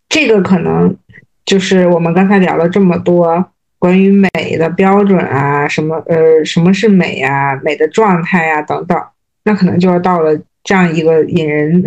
[0.08, 0.96] 这个可能
[1.44, 3.46] 就是我们刚才聊了这么多。
[3.78, 7.56] 关于美的标准啊，什么呃，什么是美啊？
[7.64, 8.96] 美的状态呀，等等，
[9.42, 11.84] 那可能就要到了这样一个引人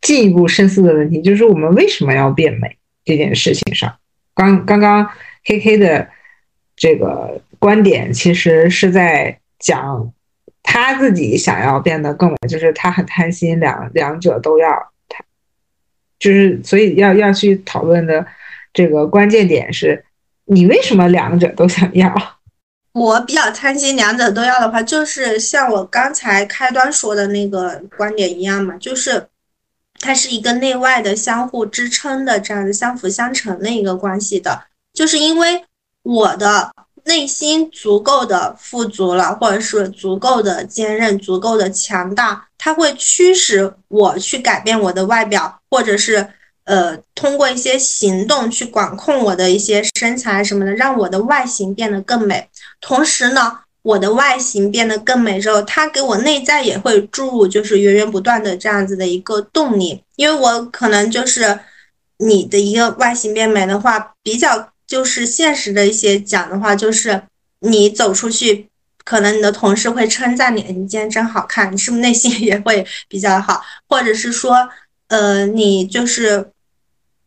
[0.00, 3.94] 进一步深思的问题，就是我们为什么要变美这件事情上。
[4.34, 5.08] 刚刚刚
[5.44, 6.08] K K 的
[6.76, 10.12] 这个观点，其实是在讲
[10.62, 14.68] 他自己想要变得更美，就是他很贪心，两两者都要，
[15.08, 15.24] 他
[16.18, 18.26] 就是所以要要去讨论的
[18.72, 20.02] 这个关键点是。
[20.48, 22.35] 你为什么两者都想要？
[22.96, 29.28] 我比较贪心，两者都要的话，就是像我刚才开端说的那个观点一样嘛，就是
[30.00, 34.62] 它是一个内外的相互支撑的这样的相辅相成的一个关系的。
[34.94, 35.62] 就是因为
[36.04, 36.72] 我的
[37.04, 46.26] 内心足够的富足了，或者是足够的坚韧、足够的强大，它会驱使我去改变我的外表，或者是。
[46.66, 52.48] 呃，通过一些行动去管控我的一些身材什么的，让我的外形变得更美。
[52.80, 60.02] 同时呢，我的外形变得更美之后，它给我内在也会注入就是源源不断的这样子的一个动力。
[60.16, 61.58] 因为我可能就是
[62.18, 67.22] 你的一个外形变美的话，比较就是现实的一些讲的话，就是
[67.60, 68.68] 你走出去，
[69.04, 73.62] 可能你的同事会称赞你，你今天真好看，你是不是内心 也会比较好？
[73.88, 74.68] 或者是说，
[75.08, 76.50] 呃，你就是。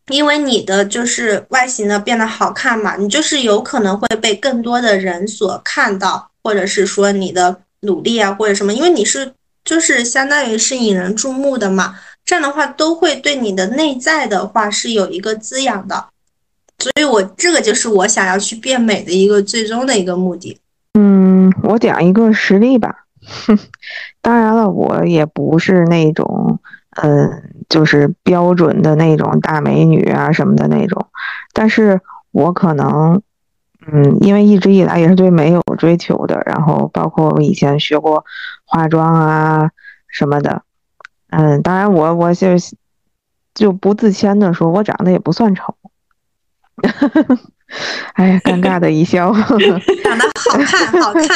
[0.09, 9.33] 因为你的就是外形呢变得好看嘛，你就是有可能会被更多的人所看到，或者是说你的努力啊或者什么，因为你是
[9.63, 11.95] 就是相当于是引人注目的嘛，
[12.25, 16.05] 这样的话都会对你的内在的话是有一个滋养的。
[16.79, 20.57] 所以我这个就是我想要去变美的一个最终的一个目的。
[20.93, 23.03] 嗯，我讲一个实例吧。
[24.21, 26.57] 当然了，我也不是那种，
[27.01, 31.07] 嗯，就是标准的那种大美女啊什么的那种。
[31.53, 33.21] 但是我可能，
[33.91, 38.25] 嗯，因为一直以来也是对美有追求的，然后包括我以前学过
[38.65, 39.71] 化妆啊
[40.07, 40.63] 什么的。
[41.29, 42.47] 嗯，当然我我就
[43.53, 45.75] 就不自谦的说，我长得也不算丑。
[48.13, 49.31] 哎呀，尴尬的一笑。
[50.03, 51.29] 长得好看，好看。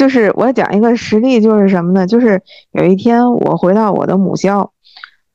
[0.00, 2.06] 就是我讲一个实例，就是什么呢？
[2.06, 2.40] 就是
[2.72, 4.72] 有一天我回到我的母校，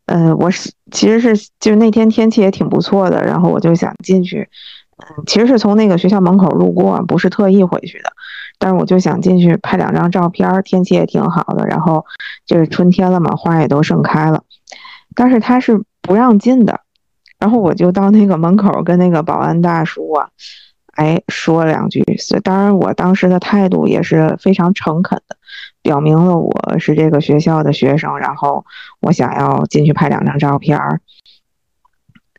[0.07, 4.49] 嗯，我是其实是就是那天天气也挺不错的，然后我就想进去，
[4.97, 8.11] 嗯，其实是从那个学校门口路过，不是特意回去的，
[8.57, 12.03] 但是我就想进去拍两张照片，天气也挺好的，然后
[12.47, 14.41] 就是春天了嘛，花也都盛开了，
[15.13, 16.81] 但是他是不让进的。
[17.37, 20.29] 然后我就到那个门口跟那个保安大叔啊，
[20.95, 22.03] 哎说两句。
[22.43, 25.37] 当然，我当时的态度也是非常诚恳的，
[25.81, 28.65] 表明了我是这个学校的学生，然后
[28.99, 30.99] 我想要进去拍两张照片儿。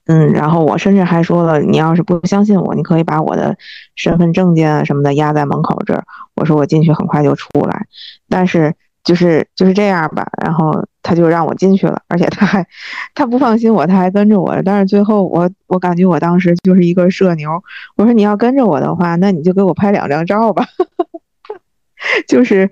[0.07, 3.57] 嗯，然后我甚至还说了，你要是不相信我，你可以把我的
[3.95, 6.05] 身份证件啊什么的压在门口这儿。
[6.35, 7.87] 我说我进去很快就出来，
[8.29, 8.75] 但是。
[9.07, 12.67] 就是就是这样吧，然后他就让我进去了，而且他还
[13.15, 14.61] 他不放心我，他还跟着我。
[14.65, 17.63] 但是最后我我感觉我当时就是一个社牛，
[17.97, 20.67] 我说你要跟着我的话，那你就给我拍两张照吧。
[22.29, 22.69] 就是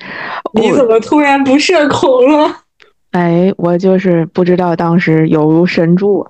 [0.53, 2.65] 你怎么突然不社恐了？
[3.13, 6.27] 哎，我就是不知道当时有如神助。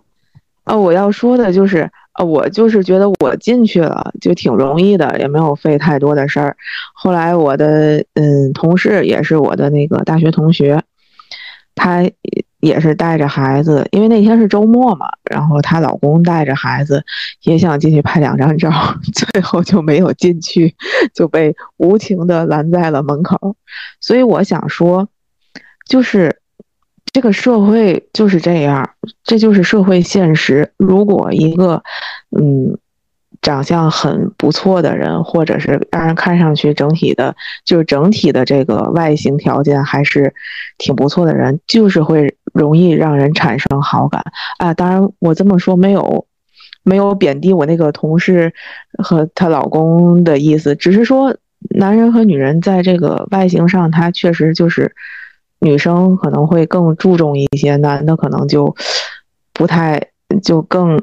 [0.66, 1.90] 哦，我要说的就是。
[2.14, 6.56] 啊，我就是觉得我进去了就挺容易的，也没有费太多的事儿。
[6.94, 10.80] 后来我的嗯同事也是我的那个大学同学，
[11.74, 12.08] 她
[12.60, 17.04] 也是带着孩子，因为那天是周末嘛，然后她老公带着孩子
[17.42, 18.70] 也想进去拍两张照，
[19.12, 20.74] 最后就没有进去，
[21.12, 23.56] 就被无情的拦在了门口。
[24.00, 25.08] 所以我想说，
[25.88, 26.40] 就是。
[27.14, 28.90] 这个社会就是这样，
[29.22, 30.72] 这就是社会现实。
[30.76, 31.80] 如果一个，
[32.36, 32.76] 嗯，
[33.40, 40.34] 长相很不错的人，或者是让人看上去整体的，就是整体的这个外形条件还是
[40.76, 44.20] 挺不错的人，就是会容易让人产生好感
[44.58, 44.74] 啊。
[44.74, 46.26] 当然，我这么说没有
[46.82, 48.52] 没有贬低我那个同事
[48.98, 51.36] 和她老公的意思，只是说
[51.76, 54.96] 男人和女人在这个外形上，他确实就是。
[55.64, 58.76] 女生可能会更注重一些，男的可能就
[59.54, 60.10] 不太
[60.42, 61.02] 就更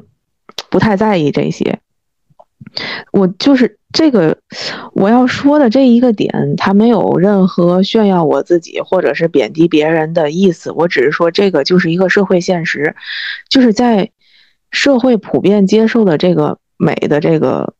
[0.70, 1.80] 不太在意这些。
[3.10, 4.38] 我就是这个
[4.92, 10.70] 我要说的这一个点，他没有任何炫耀我自己或者是贬低别人的意思。
[10.70, 12.94] 我只是说这个就是一个社会现实，
[13.48, 14.12] 就是在
[14.70, 17.74] 社会普遍接受的这个美的这个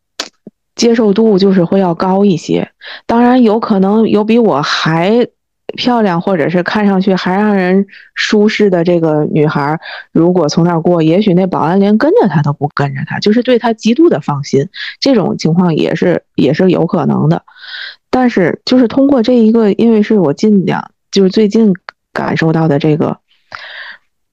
[0.74, 2.72] 接受度就是会要高一些。
[3.06, 5.28] 当然有可能有比我还。
[5.76, 9.78] 漂亮，或者是看上去还让人舒适的这个女孩，
[10.12, 14.68] 如果从那儿过，也许那保安连跟着她都不跟着她，就是对她极度的放心。
[15.00, 17.42] 这种情况也是也是有可能的。
[18.10, 21.72] 但是，就是通过这一个，因为是我近两，就是最近
[22.12, 23.18] 感受到的这个，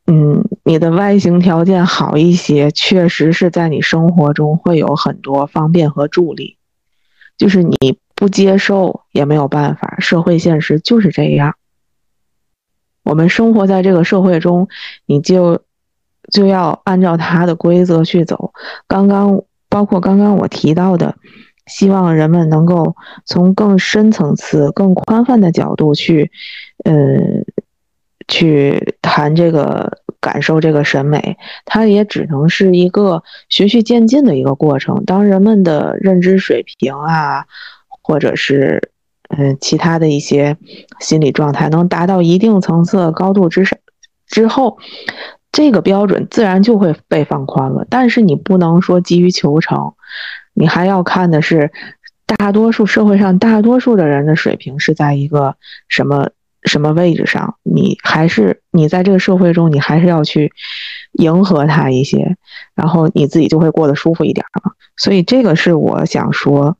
[0.08, 6.58] 嗯，你的外形条件好一些，确实是在你生活中会有很多方便和助力，
[7.38, 7.98] 就是你。
[8.20, 11.56] 不接受也没有办法，社会现实就是这样。
[13.04, 14.68] 我们生活在这个社会中，
[15.06, 15.62] 你就
[16.30, 18.52] 就要按照它的规则去走。
[18.88, 21.16] 刚刚包括刚刚我提到的，
[21.66, 26.30] 希望人们能够从更深层次、更宽泛的角度去，
[26.84, 26.94] 呃，
[28.28, 35.06] 去谈这个感受这个审美，它也只能是一个循序渐进的一个过程。
[35.06, 37.46] 当人们的认知水平啊。
[38.10, 38.90] 或者是，
[39.38, 40.58] 嗯，其他的一些
[41.00, 43.78] 心理状态能达到一定层次高度之上
[44.26, 44.80] 之后，
[45.52, 47.86] 这个标准自然就会被放宽了。
[47.88, 49.94] 但是你不能说急于求成，
[50.56, 51.72] 你还要看的是
[52.26, 55.56] 大多数社会上大多数的人的水平是在一个
[55.88, 56.32] 什么
[56.64, 57.58] 什么位置上。
[57.62, 60.52] 你还是你在这个社会中，你还是要去
[61.12, 62.38] 迎合他一些，
[62.74, 64.72] 然后你自己就会过得舒服一点嘛。
[64.98, 66.76] 所以这个是我想说。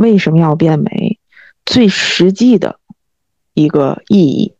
[0.00, 1.18] 为什么要变美？
[1.66, 2.80] 最实际的
[3.54, 4.54] 一个意义，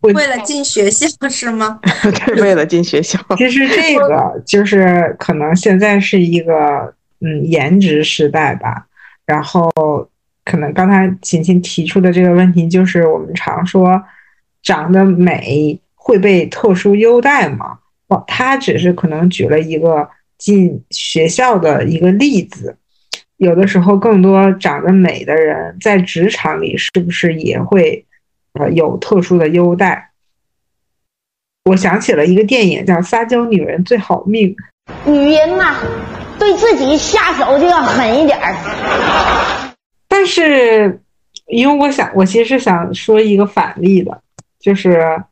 [0.00, 1.80] 为了进学校是吗？
[2.26, 3.18] 对，为了进学校。
[3.36, 8.86] 其实这个就是可能现在是一个嗯颜值时代吧。
[9.24, 9.72] 然后
[10.44, 14.00] 可能刚才琴琴提出的这个问题，就是我们常说
[14.62, 17.78] 长得美会被特殊优待吗？
[18.06, 20.08] 哦，他只是可能举了一个
[20.38, 22.76] 进学校的一个例子。
[23.38, 28.04] 有的时候，更多长得美的人在职场里是不是也会
[28.54, 30.10] 呃有特殊的优待？
[31.64, 34.54] 我想起了一个电影，叫《撒娇女人最好命》。
[35.10, 35.76] 女人嘛，
[36.38, 38.54] 对自己下手就要狠一点儿。
[40.08, 41.02] 但是，
[41.48, 44.22] 因为我想，我其实想说一个反例的，
[44.60, 45.22] 就是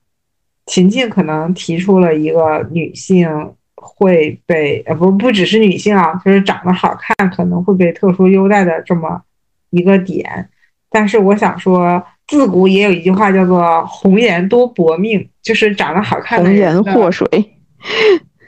[0.66, 3.55] 秦晋可能提出了一个女性
[3.85, 9.20] 会被呃不不只是女性啊，就是长得好看可能会被特殊优待的这么
[9.70, 10.49] 一个点。
[10.91, 17.26] 但是我想说，自古也有一句话叫做“红颜多薄命”，就是长得好看的人的颜祸水。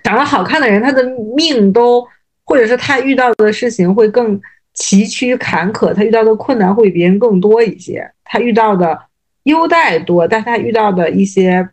[0.03, 1.03] 长得好看的人，他的
[1.37, 2.07] 命都，
[2.45, 4.41] 或者是他遇到的事情会更
[4.75, 8.97] 崎岖坎坷，他遇到的困难会比别人更多一些，他遇到的
[9.43, 11.69] 优待多，但他遇到的一些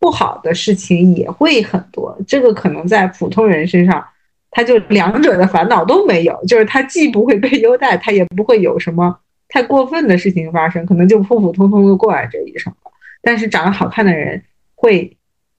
[0.00, 2.18] 不好的事情也会很多。
[2.26, 4.04] 这个可能在普通人身上，
[4.50, 9.16] 他就两者的烦恼都没有，就是他既不会被优待，他也不会有什么
[9.48, 12.90] 太过分的事情发生，可能就普普通通的过完这一生了。
[13.22, 14.42] 但是长得好看的人
[14.74, 15.16] 会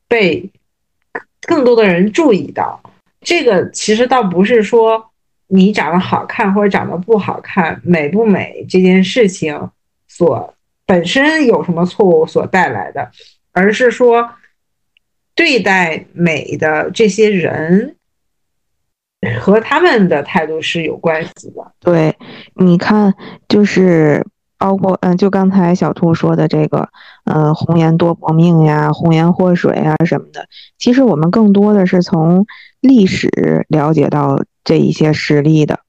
[0.07, 0.49] 被
[1.41, 2.81] 更多的人注意到，
[3.21, 5.11] 这个其实倒不是说
[5.47, 9.69] 你长得好看或者长得不好看、美不美这件事情
[10.07, 10.53] 所
[10.87, 13.11] 本身有什么错误所带来的，
[13.51, 14.29] 而是说
[15.35, 17.95] 对待美的这些人
[19.39, 21.71] 和他们的态度是有关系的。
[21.79, 22.15] 对，
[22.55, 23.13] 你看，
[23.47, 24.25] 就是
[24.57, 26.89] 包括嗯，就刚才小兔说的这个，
[27.25, 30.47] 呃，红颜多薄命呀，红颜祸水啊什么的。
[30.77, 32.45] 其实我们更多的是从
[32.79, 35.79] 历史了解到这一些实例的。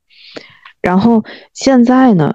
[0.80, 2.34] 然后现在呢，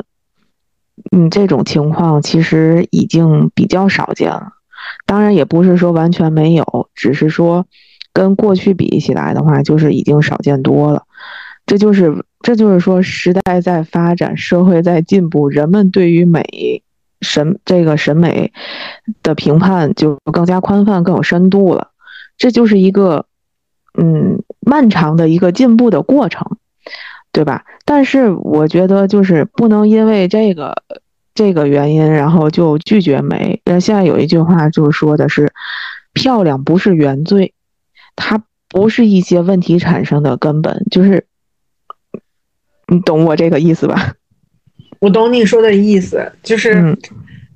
[1.12, 4.54] 嗯，这种情况其实已经比较少见了。
[5.08, 7.66] 当然，也不是说完全没有，只是说
[8.14, 11.04] 跟过去比起来的话，就是已经少见多了。
[11.66, 16.84] 这就是这就是说，时代在发展，社会在进步，人们对于美
[17.22, 18.52] 审这个审美
[19.24, 21.90] 的评判就更加宽泛、更有深度了。
[22.38, 23.26] 这就是一个
[23.98, 26.58] 嗯漫长的一个进步的过程，
[27.32, 27.66] 对吧？
[27.86, 30.84] 但是我觉得就是不能因为这个
[31.38, 33.62] 这个原因，然后就拒绝美。
[33.66, 35.54] 呃，现在有一句话就是说的是，
[36.14, 37.54] 漂亮不是原罪，
[38.16, 41.26] 它不是一些问题产生的根本，就是。
[42.90, 44.14] 你懂我这个意思吧？
[45.02, 46.74] 我懂你说的意思，就是，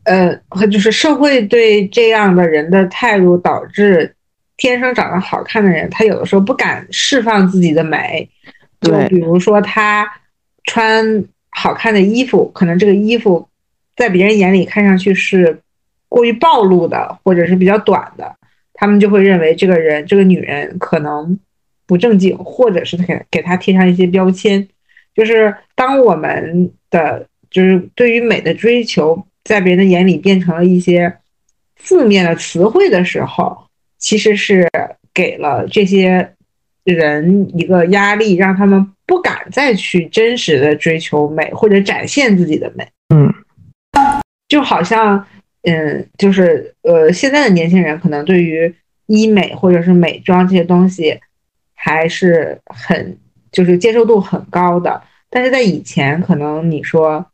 [0.04, 4.14] 嗯、呃，就是社会对这样的人的态度，导致
[4.58, 8.30] 天生长得好看的人，他有的时候不敢释放自己的美。
[8.82, 10.06] 就对比如说他
[10.66, 13.48] 穿好看的衣服，可能这个衣服
[14.02, 15.60] 在别人眼里看上去是
[16.10, 18.36] 过于暴露的，或者是比较短的，
[18.74, 21.38] 他们就会认为这个人这个女人可能
[21.86, 24.68] 不正经，或者是给给她贴上一些标签。
[25.14, 31.18] 就是当我们的就是对于美的追求，在别人的眼里变成了一些
[31.76, 33.56] 负面的词汇的时候，
[33.99, 34.68] 其实是
[35.14, 36.34] 给了这些
[36.84, 42.88] 人一个压力，让他们不敢再去真实的追求美或者展现自己的美。
[44.52, 45.26] 就好像，
[45.64, 48.74] 嗯，就是呃，现在的年轻人可能对于
[49.06, 51.20] 医美或者是美妆这些东西
[51.74, 53.18] 还是很。
[53.52, 57.26] 就是接受度很高的，但是在以前，可能你说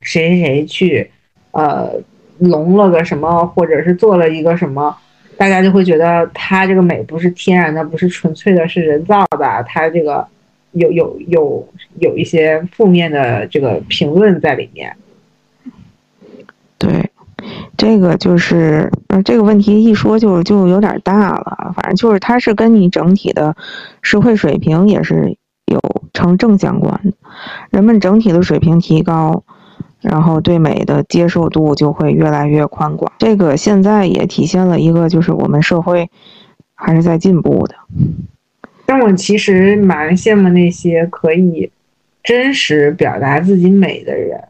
[0.00, 1.10] 谁谁谁去，
[1.50, 2.00] 呃，
[2.38, 4.96] 隆了个什么，或者是做了一个什么，
[5.36, 10.24] 大家就会觉得他这个美不是天然的，不是纯粹的，是人造的，他这个
[10.70, 14.96] 有有有有一些负面的这个评论在里面。
[16.80, 17.10] 对，
[17.76, 21.74] 这个就是，呃，这个问题一说就就有点大了。
[21.76, 23.54] 反正就是它是跟你整体的
[24.00, 25.78] 社会水平也是有
[26.14, 27.12] 成正相关的。
[27.70, 29.44] 人们整体的水平提高，
[30.00, 33.12] 然后对美的接受度就会越来越宽广。
[33.18, 36.10] 这个现在也体现了一个，就是我们社会
[36.74, 37.74] 还是在进步的。
[38.86, 41.70] 但我其实蛮羡慕那些可以
[42.22, 44.42] 真实表达自己美的人，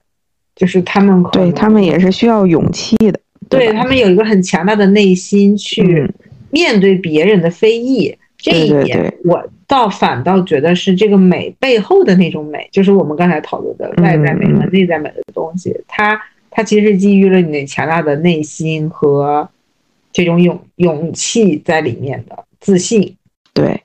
[0.61, 3.12] 就是他们对他们也是需要勇气的。
[3.12, 6.12] 吧对他们有一个很强大的内心去嗯
[6.50, 19.48] 面对别人的非议，这一点对对对我倒反倒觉得是这个美背后的那种美，就是我们刚才讨论的外在美和嗯内在美的东西，它它其实是基于了你强大的内心和
[20.12, 23.16] 这种勇勇气在里面的自信。
[23.54, 23.80] 对，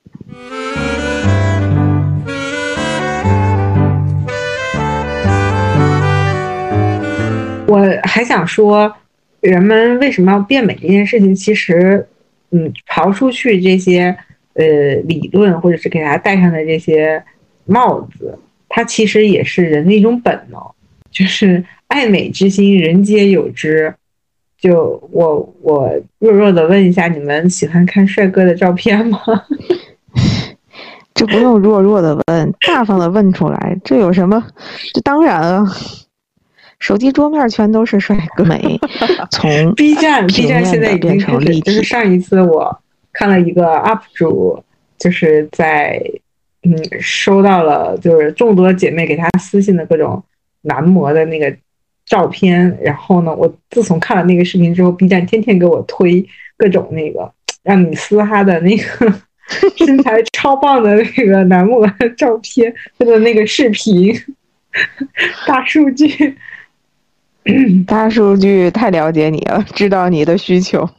[7.68, 8.93] 我还想说，
[9.41, 12.07] 人们为什么要变美这件事情，其实，
[12.51, 14.16] 嗯，刨出去这些
[14.53, 14.66] 呃
[15.05, 17.24] 理论，或者是给大家戴上的这些
[17.66, 18.38] 帽子，
[18.70, 20.59] 它其实也是人的一种本能，
[21.11, 23.93] 就是爱美之心，人皆有之。
[24.57, 29.20] 就我我弱弱的问一下，你们喜欢看帅哥的照片吗？
[31.13, 34.43] 这不用弱弱的问，大方的问出来，这有什么？
[34.93, 35.63] 这当然啊，
[36.80, 38.80] 手机桌面全都是帅哥美，
[39.32, 41.82] 从 B 站 B 站现在已经变成立就是。
[41.84, 42.78] 上一次我
[43.13, 44.63] 看了一个 UP 主，
[44.97, 46.01] 就是在
[46.63, 50.21] 嗯收到了就是众多姐妹给他私信的各种
[50.61, 51.55] 男模的那个
[52.05, 57.32] 照片，然后呢，我自从看了那个视频之后，B 站天天给我推各种那个
[57.63, 59.13] 让你嘶哈的那个
[59.78, 64.13] 身材超棒的那个男模的照片他的那个视频，
[65.47, 66.36] 大数据。
[67.86, 70.89] 大数据太了解你了，知道你的需求。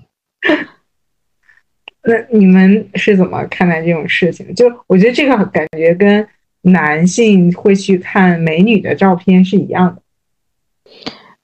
[2.02, 4.54] 那你们是怎么看待这种事情？
[4.54, 6.26] 就我觉得这个感觉跟
[6.62, 10.02] 男性会去看美女的照片是一样的。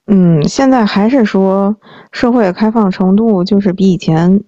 [0.06, 1.76] 嗯，现在还是说
[2.12, 4.44] 社会的开放程度就是比以前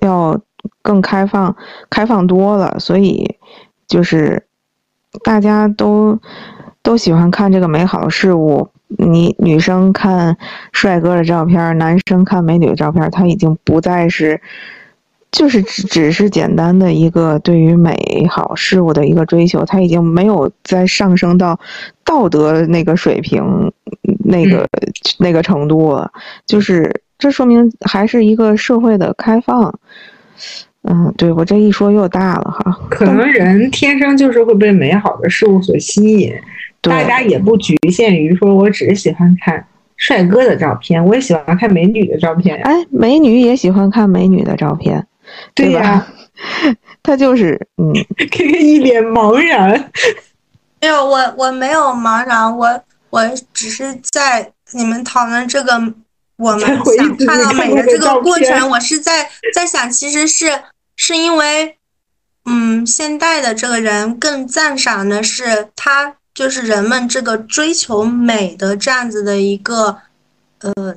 [0.00, 0.40] 要
[0.82, 1.56] 更开放，
[1.90, 3.36] 开放多了，所以
[3.88, 4.46] 就是
[5.24, 6.20] 大家都
[6.82, 8.70] 都喜欢看这个美好的事物。
[8.88, 10.36] 你女生看
[10.72, 14.40] 帅哥的照片，男生看美女的照片，他已经不再是，
[15.32, 21.58] 就是只只是简单的一个对于美好事物的一个追求，他已经没有再上升到
[22.04, 23.72] 道德那个水平，
[24.24, 24.66] 那个、
[25.18, 26.10] 那个程度了。
[26.46, 29.78] 就是这说明还是一个社会的开放。
[30.88, 32.78] 嗯，对我这一说又大了哈。
[32.88, 36.40] 可能人天生就是会被美好的事物所吸引，对
[36.90, 39.66] 大家也不局限于说我只是喜欢看
[39.96, 42.62] 帅哥的照片，我也喜欢看美女的照片呀。
[42.64, 45.06] 哎，美女也喜欢看美女的照片，
[45.54, 46.06] 对呀、吧？
[47.02, 49.90] 他就是嗯，K K 一脸茫然。
[50.80, 52.80] 没有，我我没有茫然，我
[53.10, 53.22] 我
[53.54, 55.72] 只是在你们讨论这个
[56.36, 56.60] 我们
[56.96, 60.46] 想看到美的这个过程，我是在在想，其实是
[60.96, 61.76] 是因为，
[62.44, 69.96] 嗯，现代的这个人更赞赏的是他就是人们这个追求美的这样子的一个
[70.60, 70.94] 呃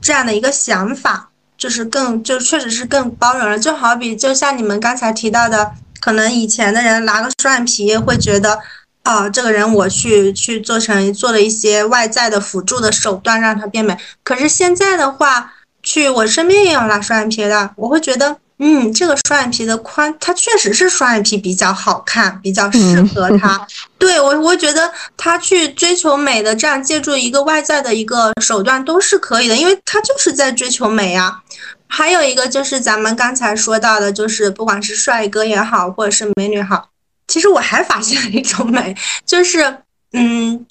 [0.00, 3.58] 这样的一个想法，就是更就确实是更包容了。
[3.58, 8.60] 就好比就像你们刚才提到的，可能以前的人拿个双眼皮会觉得。
[9.06, 13.96] 啊，这个人我去去做成做了一些外在的辅助的手段让他变美。
[14.24, 23.66] 可是现在的话，去我身边也有拉双眼皮的，我会觉得，嗯，这个双眼皮的宽，它确实是双眼皮比较好看，比较适合他。
[23.98, 31.42] 对我，我觉得他去追求美的，这样借助一个外在的一个手段都是可以的，因为他就是在追求美呀。
[31.88, 36.88] 还有一个就是咱们刚才说到的，就是不管是帅哥也好，或者是美女好。
[37.28, 38.96] 其实我还发现了一种美，
[39.26, 39.78] 就是
[40.12, 40.64] 嗯，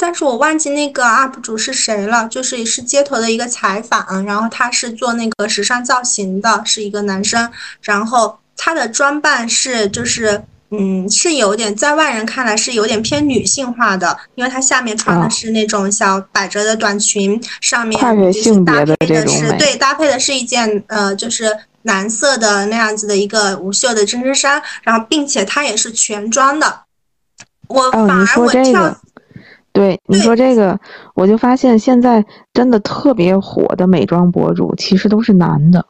[0.00, 7.50] 但是我忘记那个 UP 主是谁了，就是是街头的一个采访，然后他是做那个时尚造型的，是一个男生，
[7.82, 18.14] 然后他的装扮是就是嗯是有点在外人看来是有点偏女性化的，因为他下面穿的是那种小百褶的短裙，上面搭
[18.84, 21.54] 配的是对搭配的是一件呃就是。
[21.84, 26.80] 蓝色的那样子的一个无袖的针织衫，然后并且它也是全装的。
[27.68, 28.96] 我哦，反而我跳，这个，
[29.72, 30.78] 对，你说这个，
[31.14, 35.86] 我就发现现在真的特别火的美妆博主，其实都是男的。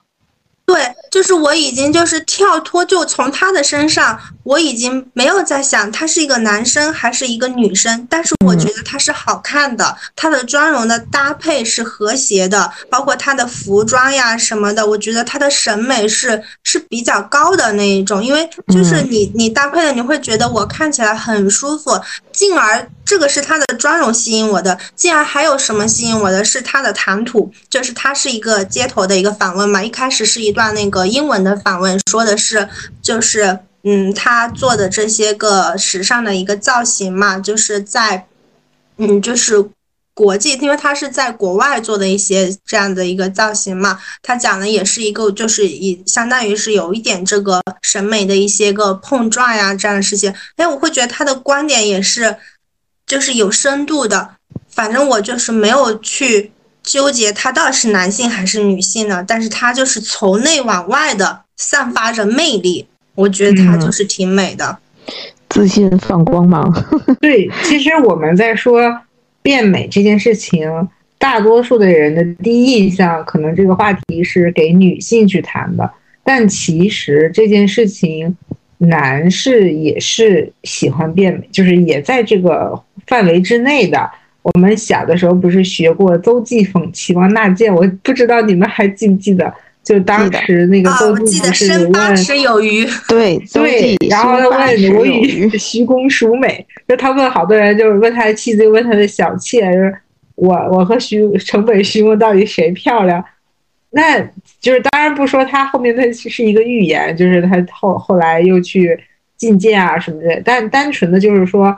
[0.67, 4.17] 对，就是我已经就是跳脱，就从他的身上，
[4.51, 22.01] 我已经没有在想他是一个男生还是一个女生，但是我觉得他是好看的，他的妆容的搭配是和谐的，包括他的服装呀什么的，我觉得他的审美是是比较高的那一种，因为就是你你搭配的，你会觉得我看起来很舒服，
[22.33, 32.69] 进而这个是他的妆容吸引我的，进而还有什么吸引我的是他的谈吐，就是他是一个街头的一个访问嘛，一开始是一段那个英文的访问，说的是
[33.01, 38.27] 就是嗯他做的这些个时尚的一个造型嘛，就是在
[38.97, 39.71] 嗯就是。
[40.13, 50.35] 国际，因为他是在国外做的一些这样的一个造型嘛，他讲的也是一个，就是以相当于是有一点这个审美的一些个碰撞呀这样的事情。
[50.57, 52.37] 哎，我会觉得他的观点也是，
[53.07, 54.33] 就是有深度的。
[54.69, 56.53] 反正我就是没有去
[56.83, 64.79] 纠结他到底是男性还是女性呢，但是他就是从内往外的散发着魅力，我觉得他就是挺美的。
[65.49, 66.73] 自信放光芒。
[67.21, 68.81] 对，其实我们在说
[69.43, 70.71] 变美这件事情，
[71.19, 75.91] 大多数的人的第一印象可能这个话题是给女性去谈的，
[76.23, 78.37] 但其实这件事情，
[78.79, 84.09] 男士也是喜欢变美，就是也在这个范围之内的。
[84.43, 89.53] 我们小的时候不是学过邹忌讽齐王纳谏，我不知道你们还记不记得？
[89.83, 92.87] 就当时那个啊，邹我记得忌不是问尺有余。
[93.09, 96.65] 对对，然后他问我与 徐公孰美？
[96.87, 99.97] 就他问好多人，就是问他的妻子，又问他的小妾，就是
[100.35, 103.25] 我我和徐城北徐公到底谁漂亮？
[103.91, 104.21] 那
[104.61, 108.97] 就是当然不说他后面那是一个预言，就是他后后来又去
[109.39, 111.77] 觐见啊什么的，但单纯的就是说，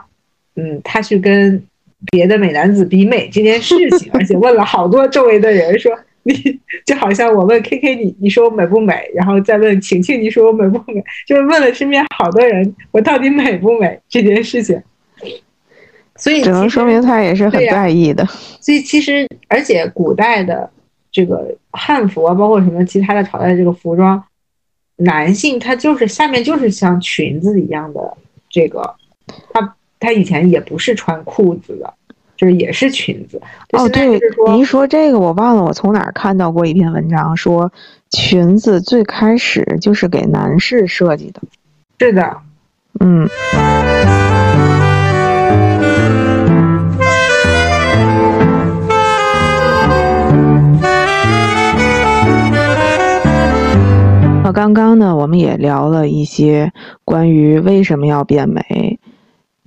[0.56, 1.62] 嗯，他去跟
[2.10, 5.96] 别的美男子比美这件事情，而且问了好多周围的人说。
[6.24, 9.10] 你 就好像我问 K K 你，你说我美不美？
[9.14, 11.02] 然后再问 晴晴，你说我美不美？
[11.26, 14.80] 就是问了身边好多人，我到底美不美这件事情。
[16.16, 18.24] 所以只能说明他也是很在意的。
[18.60, 20.70] 所以其实，而且古代的
[21.10, 24.22] 这个汉服啊，包括什么其他的朝代这个服装，
[24.96, 28.16] 男性他就是下面就是像裙子一样的
[28.50, 28.94] 这个，
[29.52, 31.92] 他他以前也不是穿裤子的。
[32.42, 33.40] 就是也是裙子
[33.70, 34.18] 哦，对，
[34.48, 37.72] 你一说这个，我忘了我从哪儿看到过一篇文章，说
[38.10, 41.40] 裙子最开始就是给男士设计的。
[42.00, 42.36] 是的，
[42.98, 43.28] 嗯。
[54.42, 56.72] 那刚刚呢，我们也聊了一些
[57.04, 58.98] 关于为什么要变美，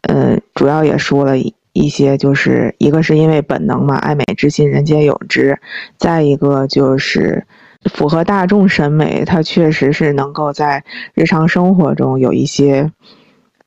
[0.02, 1.38] 呃，主要也说了。
[1.76, 5.54] 一些就是一个是因为本能嘛，爱美之心人皆有之；
[5.98, 7.46] 再一个就是
[7.92, 12.90] 符合大众审美，它确实是能够在日常生活中有一些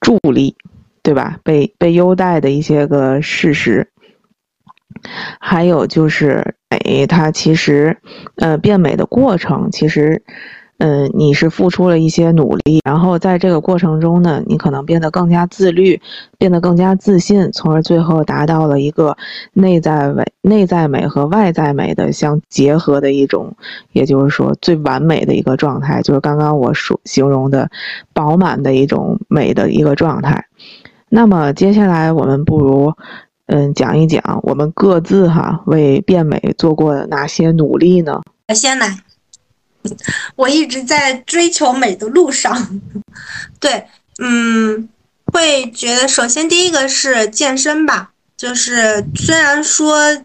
[0.01, 0.57] 助力，
[1.03, 1.39] 对吧？
[1.45, 3.87] 被被优待的一些个事实。
[5.39, 7.99] 还有就是美，它其实
[8.37, 10.23] 呃变美的过程其实。
[10.79, 16.01] 嗯，你是付出了一些努力，然后在这个过程中呢，你可能变得更加自律，
[16.39, 19.16] 变得更加自信，从而最后达到了一个
[19.53, 23.53] 内在美、内在美和外在美的相结合的一种，
[23.91, 27.68] 也就是说最完美的一个状态，就是刚刚我说形容的
[28.12, 30.45] 饱满的一种美的一个状态。
[31.09, 32.93] 那么接下来我们不如
[33.47, 38.20] 嗯讲一讲我们各自哈为变美做过哪些努力呢？
[38.47, 39.08] 我先来。
[40.36, 42.80] 我一直在追求美的路上，
[43.61, 43.86] 对，
[44.18, 44.89] 嗯，
[45.32, 50.22] 会觉得首先第一个是健身吧，就是虽然说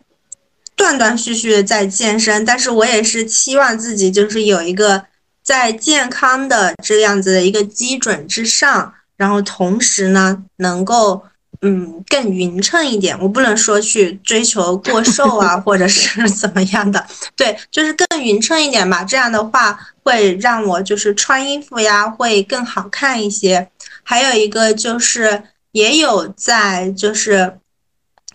[0.76, 5.06] 断断续续的在健身，但是我也是期望自己就是有一个
[5.44, 11.24] 在健康的这样子的一个基准之上，然后同时呢能够。
[11.66, 17.06] 嗯，更匀称一点，我不能说去追求过瘦啊， 或者是 怎么样的，
[17.38, 19.02] 对，就是更匀称一点吧。
[19.04, 23.70] 这样的话会让我就是穿衣服呀会更好看一些。
[24.04, 27.58] 还有一个就是也有在就是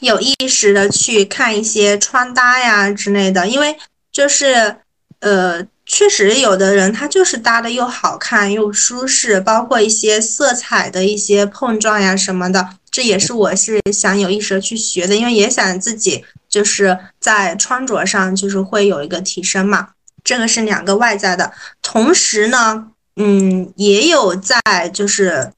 [0.01, 3.77] 有意识的去看一些穿搭呀之类的，因为
[4.11, 4.77] 就是
[5.21, 12.78] 呃，确实有的人他就是搭的又好看又舒适，包括一些色彩的一些碰撞呀什么的。
[12.91, 19.91] 这也是我是想有意识的去学的，因为也想自己就是在穿着上就是会有一个提升嘛。
[20.25, 24.61] 这个是两个外在的，同时呢，嗯，也有在
[24.93, 25.53] 就是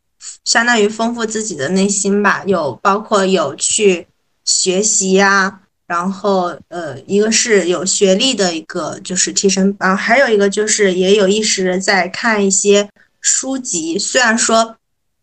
[0.44, 4.06] 相当于丰富自己的内心吧，有包括有去
[4.44, 12.88] 学习呀，然后呃，一个是有学历的一个就是提升，然后还有一个就是也有意识在看一些
[13.20, 14.76] 书籍，虽然说。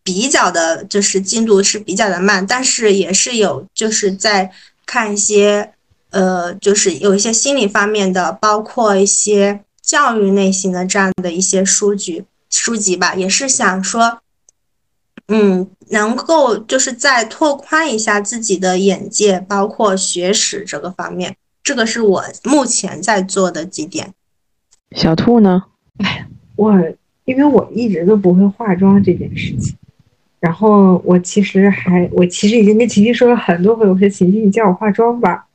[0.08, 4.50] 比较的就是进度是比较的慢，但是也是有就是在
[4.86, 5.74] 看一些
[6.08, 14.20] 呃，就是有一些心理方面的，包括一些教育类型的这样的一些书籍书籍吧，也是想说，
[15.26, 24.14] 嗯，能够就是再拓宽一下自己的眼界，包括学识这个方面，这个是我目前在做的几点。
[24.92, 25.64] 小兔呢？
[25.98, 26.72] 哎，我
[27.26, 29.76] 因为我一直都不会化妆这件事情。
[30.40, 35.46] 然后我其实还，我其实已经跟琪琪说了很多回，我说琪琪，你教我化妆吧，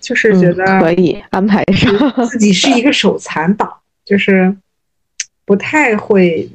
[0.00, 2.26] 就是觉得可以安排上。
[2.26, 3.70] 自己是一个手残党，
[4.04, 4.56] 就是
[5.44, 6.48] 不太会，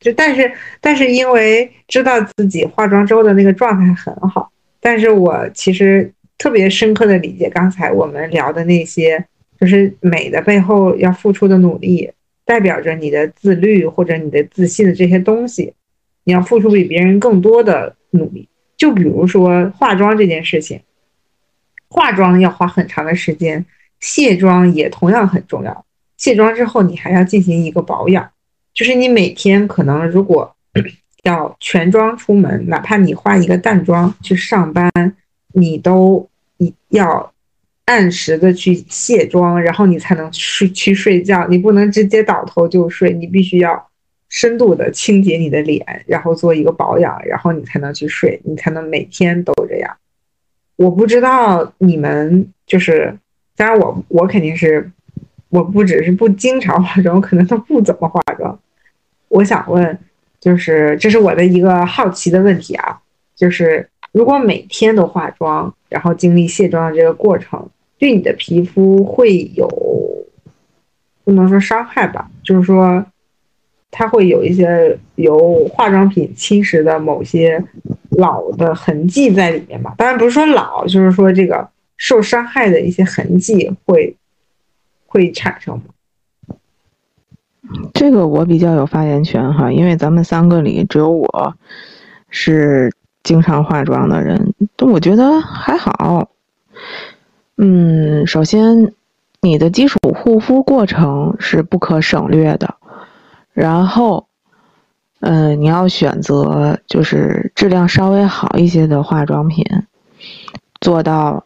[0.00, 0.50] 就但是
[0.80, 4.50] 但是因为知道自己化妆之后的那个状态很好，
[4.80, 9.22] 但是我其实特别深刻的理解刚才我们聊的那些，
[9.60, 12.10] 就是美的背后要付出的努力，
[12.46, 15.74] 代表着你的自律或者你的自信的这些东西。
[16.24, 20.80] 你要付出比别人更多的努力，就比如说化妆这件事情，
[21.88, 23.64] 化妆要花很长的时间，
[24.00, 25.84] 卸妆也同样很重要。
[26.16, 28.30] 卸妆之后，你还要进行一个保养，
[28.72, 30.56] 就是你每天可能如果
[31.24, 34.90] 要全妆出门，哪怕你化一个淡妆去上班，
[35.52, 37.32] 你都你要
[37.86, 41.46] 按时的去卸妆，然后你才能睡去睡觉。
[41.48, 43.88] 你不能直接倒头就睡，你必须要
[44.36, 49.96] 深度的清洁你的脸，然后做一个保养，然后你才能去睡，你才能每天都这样。
[50.74, 53.16] 我不知道你们就是，
[53.56, 54.90] 当然我我肯定是，
[55.50, 58.58] 我不只是不经常化妆，我可能都不怎么化妆。
[59.28, 59.96] 我想问，
[60.40, 63.00] 就是这是我的一个好奇的问题啊，
[63.36, 69.68] 就是如果每天都化妆，然后经历卸妆的这个过程，对你的皮肤会有，
[71.22, 73.06] 不能说伤害吧，就是说。
[73.96, 77.62] 它会有一些由化妆品侵蚀的某些
[78.10, 79.94] 老的痕迹在里面嘛？
[79.96, 84.16] 当然不是说老，就是说这个受伤害的一些痕迹会
[85.06, 85.80] 会产生？
[87.94, 91.54] 这个我比较有发言权哈，因为咱们三个里只有我
[92.30, 92.92] 是
[93.22, 96.28] 经常化妆的人，但我觉得还好。
[97.58, 98.92] 嗯，首先
[99.40, 102.74] 你的基础护肤过程是不可省略的。
[103.54, 104.26] 然后，
[105.20, 109.64] 嗯，你要选择就是质量稍微好一些的化妆品，
[110.80, 111.44] 做到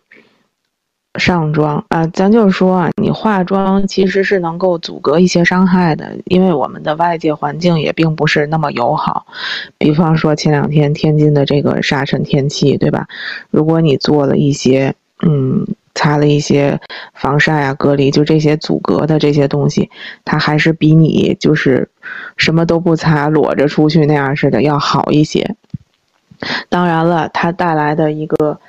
[1.17, 2.07] 上妆啊。
[2.07, 9.27] 咱就是说啊，你化妆其实是能够阻隔一些伤害的，因为我们的外界环境也并不是那么友好。
[9.77, 13.07] 比方说前两天天津的这个沙尘天气，对吧？
[13.51, 14.95] 如果你做了一些，
[15.25, 15.67] 嗯。
[15.95, 16.81] 擦了一些
[17.13, 19.91] 防晒啊、隔离，就这些阻隔的这些东西，
[20.25, 21.91] 它还是比你就是
[22.37, 25.57] 什么都不擦裸着出去那样似的要好一些。
[26.69, 28.61] 当然了，它带来的一个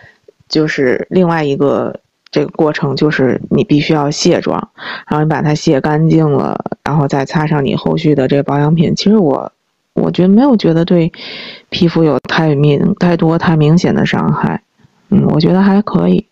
[0.48, 2.00] 就是另外一个
[2.32, 4.70] 这个过程，就是你必须要卸妆，
[5.08, 8.96] 然后你把它卸干净了，然后再擦上你后续的这个保养品。
[8.96, 9.52] 其实我
[9.94, 11.12] 我觉得没有觉得对
[11.70, 14.64] 皮肤有太明太多太明显的伤害，
[15.10, 16.26] 嗯，我觉得还可以。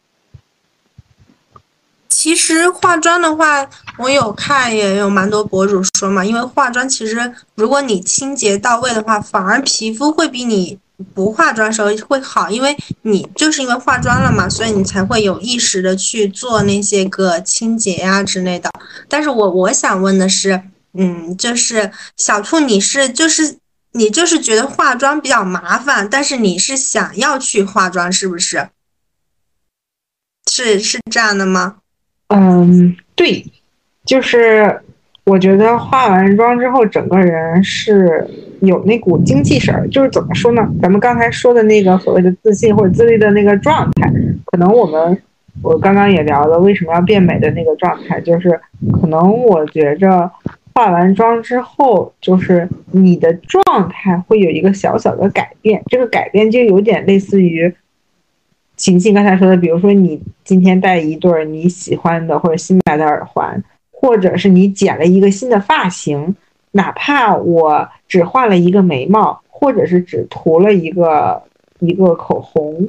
[2.18, 10.80] 其实化妆的话，我有看，也有蛮多博主说嘛，因为化妆其实如果你清洁到位的话，反而皮肤会比你
[11.14, 18.72] 不化妆时候会好，因为你就是因为化妆了嘛，所以你才会有意识的去做那些个清洁呀之类的。
[19.08, 20.64] 但是我我想问的是，
[20.94, 23.60] 嗯，就是小兔，你是就是
[23.92, 28.70] 你就是觉得化妆比较麻烦，但是你是想要去化妆，是不是？
[30.52, 31.76] 是是这样的吗？
[32.30, 33.46] 嗯，对，
[34.06, 34.82] 就是
[35.24, 38.28] 我觉得化完妆之后，整个人是
[38.60, 39.88] 有那股精气神儿。
[39.88, 40.70] 就是怎么说呢？
[40.82, 44.12] 咱们刚才说的那个所谓的自信或者自律的那个状态，
[44.46, 45.18] 可能我们
[45.62, 48.60] 我刚刚也聊了为什么要变美的那个状态，就是
[48.92, 50.30] 可能我觉着
[50.74, 55.82] 化完妆之后，就是你的状态会有一个小小的改变。
[55.88, 57.74] 这个改变就有点类似于。
[58.78, 63.62] 晴晴刚才说的，比如说你今天戴一对你喜欢的或者新买的耳环，
[63.92, 66.36] 或者是你剪了一个新的发型，
[66.72, 71.42] 哪怕我只画了一个眉毛，或者是只涂了一个
[71.80, 72.88] 一个口红，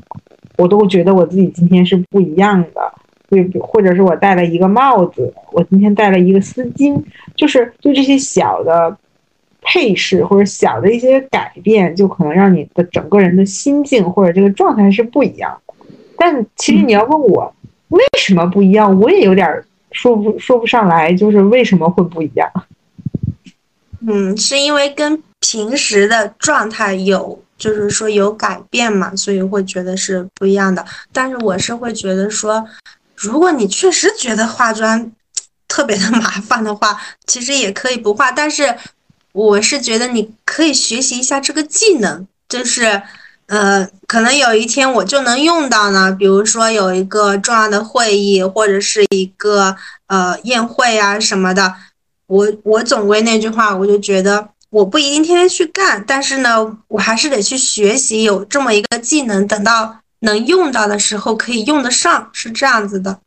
[0.59, 2.93] 我都觉得我自己今天是不一样的。
[3.30, 6.99] 对，或者是我戴了一个帽子，我今天戴了一个丝巾，
[7.34, 8.97] 就是就这些小的
[9.62, 15.59] 配饰或者小的一些改变，就可能让你的整个人的心境或者这个状态是不一样。
[16.19, 17.55] 但其实你要问我
[17.91, 22.51] 为什么不一样，我也有点说不说不上来，就是为什么会不一样？
[24.07, 30.85] 嗯，是因为跟平时的状态有，就是说有改变嘛，所以会觉得是不一样的。
[31.12, 32.69] 但是我是会觉得说，
[33.14, 35.11] 如果你确实觉得化妆
[35.69, 38.33] 特别的麻烦的话，其实也可以不化。
[38.33, 38.77] 但是
[39.33, 43.01] 我是觉得你可以学习一下这个技能，就是。
[43.49, 46.13] 呃，可能有一天我就能用到呢。
[46.13, 49.75] 比如说有一个重要的会议，或者是一个
[50.07, 51.75] 呃宴会啊什么的，
[52.27, 63.19] 我我总归那句话，我就觉得我不一定天天去干，但是呢，我还是得去学习，有这么一个技能，等到能用到的时候可以用得上，是这样子的。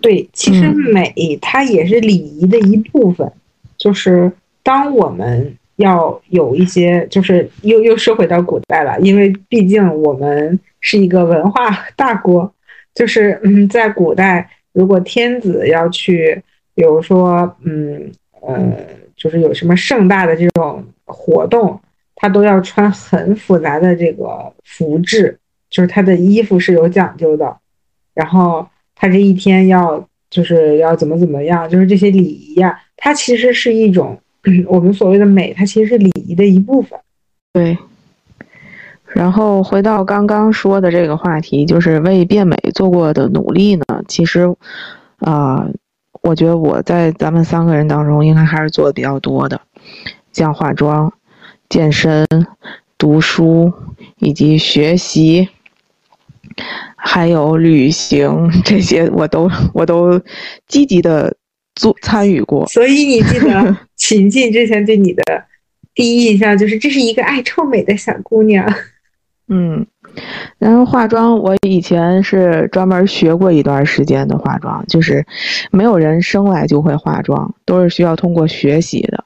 [0.00, 3.32] 对，其实美它也是礼仪的一部分，
[3.76, 4.30] 就是
[4.62, 5.56] 当我们。
[5.78, 12.52] 要有一些，就是又又说回到古代了，因为毕竟我们是一个文化大国，
[12.94, 16.42] 就是嗯，在古代，如果天子要去，
[16.74, 18.10] 比如说嗯
[18.42, 18.72] 呃，
[19.16, 21.80] 就是有什么盛大的这种活动，
[22.16, 25.38] 他都要穿很复杂的这个服制，
[25.70, 27.56] 就是他的衣服是有讲究的，
[28.14, 28.66] 然后
[28.96, 34.18] 他这一天要就是要怎么怎么样，就是这些礼仪呀，它其实是一种。
[34.68, 36.98] 我们所谓的美，它其实是礼仪的一部分。
[37.52, 37.76] 对。
[39.14, 43.84] 然后回到刚刚说的这个话题，就是为变美做过的努力呢。
[44.06, 44.54] 其实，
[45.20, 45.66] 啊，
[46.20, 49.58] 我觉得我在咱们三个人当中，应该还是做的比较多的，
[50.30, 51.10] 像化妆、
[51.70, 52.26] 健身、
[52.98, 53.72] 读书
[54.18, 55.48] 以及学习，
[56.94, 60.20] 还有旅行这些，我都我都
[60.66, 61.34] 积极的
[61.74, 62.66] 做参与过。
[62.66, 65.22] 所以你记得 秦晋之前对你的
[65.94, 68.66] 第一印象就是，这是一个爱臭美的小姑娘。
[69.50, 69.86] 嗯，
[70.58, 75.26] 然后化妆，我以前是专门学过一段时间的化妆，就是
[75.70, 79.24] 没有人生来就会化妆，都是需要通过学习的。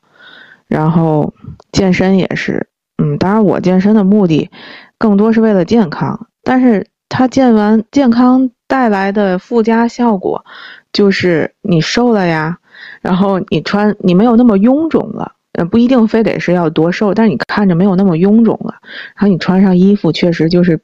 [0.69, 1.35] 然后
[1.73, 2.69] 健身也是，
[3.03, 4.49] 嗯，当然我健身的目的
[4.97, 10.45] 更多是为了健康，但是它健完健康带来的附加效果，
[10.93, 12.59] 就是你瘦了呀，
[13.01, 15.33] 然后你穿你没有那么臃肿了。
[15.71, 18.75] 不一定非得是要多瘦，但是你看着没有那么臃肿了，
[19.15, 20.81] 然后你穿上衣服确实就是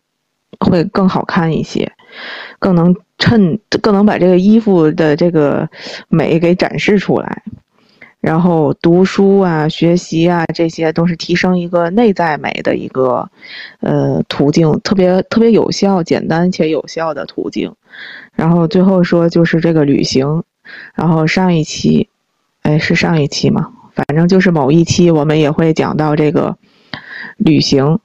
[0.61, 1.91] 会更好看一些，
[2.59, 5.67] 更能衬，更能把这个衣服的这个
[6.09, 7.43] 美给展示出来。
[8.21, 13.27] 然后读书啊、学习啊，这些都是提升一个内在美的一个
[13.81, 17.73] 呃途径，特别特别有效、简单且有效的途径。
[18.35, 20.43] 然后最后说就是这个旅行，
[20.95, 22.09] 然后上一期，
[22.63, 23.73] 哎，是上一期吗？
[23.95, 26.57] 反正就是某一期，我们也会讲到这个
[27.37, 27.99] 旅行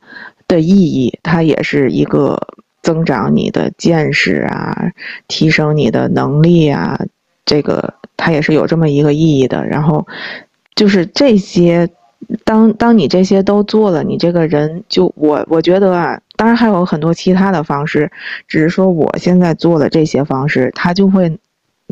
[0.47, 2.47] 的意义，它也是一个
[2.82, 4.91] 增长你的见识啊，
[5.28, 6.99] 提升你的能力啊，
[7.45, 9.64] 这个它也是有这么一个意义的。
[9.68, 10.07] 然后
[10.74, 11.88] 就是这些，
[12.43, 18.11] 当当你这些都做了，你这个人就我我觉得啊，当然还有很多其他的方式，
[18.47, 21.38] 只是说我现在做的这些方式，它就会。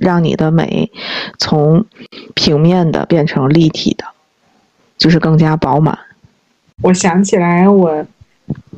[0.02, 0.92] 让你的美
[1.38, 1.86] 从
[2.34, 4.04] 平面的变成立体的，
[4.98, 5.98] 就是更加饱满。
[6.82, 8.04] 我想起来，我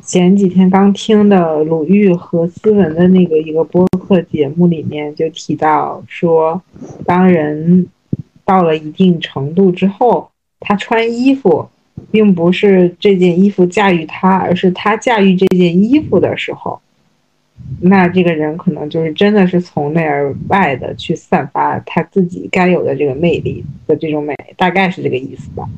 [0.02, 6.60] 前几天刚听的鲁豫和思文的那个一个播客节目里面就提到说，
[7.06, 7.86] 当人
[8.44, 10.28] 到了一定程度之后，
[10.60, 11.66] 他穿衣服
[12.10, 16.78] 并不是这件衣服驾驭他，而是他驾驭这件衣服的时候。
[17.80, 25.68] 那这个人可能就是真的是从内而外的去散发他自己该有的这个魅力的这种美，大概是这个意思吧。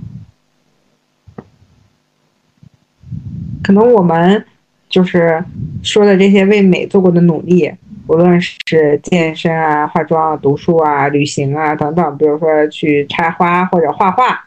[3.62, 4.45] 可能我们
[4.89, 5.45] 就是
[5.83, 7.72] 说的这些为美做过的努力，
[8.07, 14.45] 无论是健身啊、化妆啊、读书啊、旅行啊等等，比如说去插花或者画画，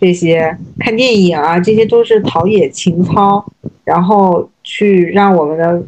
[0.00, 3.44] 这些看电影啊，这些都是陶冶情操，
[3.84, 5.82] 然后去让我们的。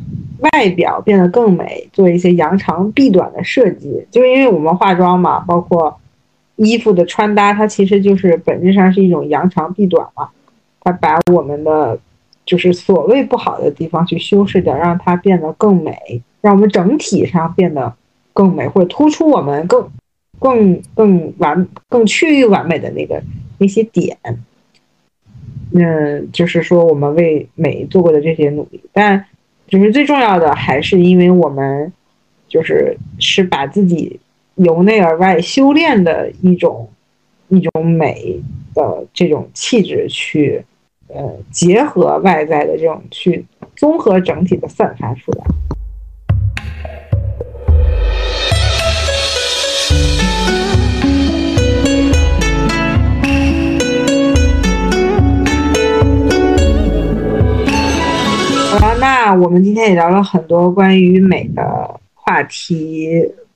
[0.53, 5.97] 外表变得更美，做一些扬长避短的设计，就是因为我们化妆嘛，包括
[6.57, 10.29] 衣服的穿搭，它其实就是本质上是一种扬长避短嘛。
[10.81, 11.97] 它把我们的
[12.45, 17.95] 就是所谓不好的地方去修饰掉，让它变得更美，让我们整体上变得
[18.33, 19.89] 更美，或者突出我们更
[20.41, 23.23] 更更完、更趋于完美的那个
[23.63, 24.19] 那些点。
[25.73, 29.25] 嗯，就是说我们为美做过的这些努力，但。
[29.69, 31.91] 就是最重要的，还是因为我们，
[32.47, 34.21] 就是是把自己
[34.57, 36.91] 由内而外修炼的一种
[37.49, 38.39] 一种美
[38.75, 40.63] 的这种气质去，
[41.09, 43.43] 呃，结合外在的这种去
[43.75, 45.45] 综合整体的散发出来。
[59.35, 63.09] 我们今天也聊了很多关于美的话题，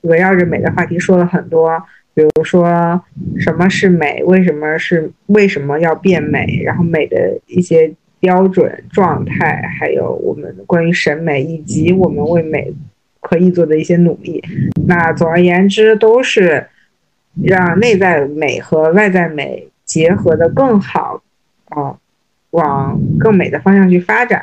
[0.03, 1.83] 围绕着美的话题说了很多，
[2.15, 3.01] 比如说
[3.39, 12.73] 什么是美，为什么是为什么要变美，然后美的一些标准状态，还有我们关于审美以及我们为美
[13.21, 14.43] 可以做的一些努力。
[14.87, 16.67] 那总而言之，都是
[17.43, 21.23] 让内在美和外在美结合的更好，
[21.67, 21.97] 啊，
[22.51, 24.43] 往更美的方向去发展。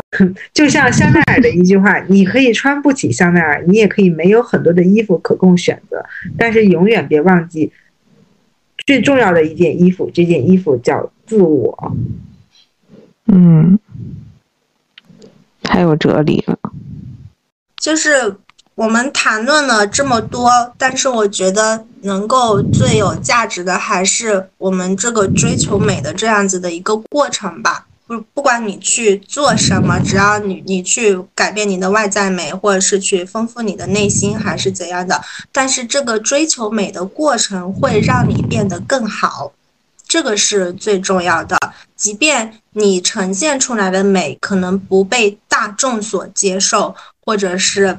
[0.52, 6.04] 就像香奈儿的一句话：“你可以穿不起香奈儿，你也可以没有很多的衣服可供选择，
[6.36, 7.72] 但是永远别忘记
[8.86, 11.96] 最重要的一件衣服，这件衣服叫自我。”
[13.26, 13.78] 嗯，
[15.62, 16.58] 太有哲理了。
[17.76, 18.36] 就是
[18.74, 27.86] 我们谈论了这么多，但是我觉得能够最有价值的还是我们这个追求美的这样子的一个过程吧。
[28.12, 39.52] 不不管你去做什么，只要你你去改变你的外在美，或者是去丰富你的内心，还是怎样的，但是这个追求美的过程会让你变得更好。
[40.06, 41.56] 这个是最重要的。
[41.96, 46.94] 即便你呈现出来的美可能不被大众所接受，
[47.24, 47.98] 或者是，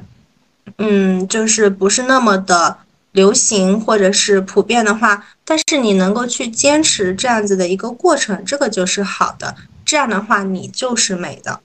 [0.78, 2.76] 嗯，就是不是那么的
[3.10, 9.56] 流行或者是普遍的话，但是你能够去坚持这样子的一个过程，这个就是好的。
[9.84, 11.60] 这样的话，你就是美的。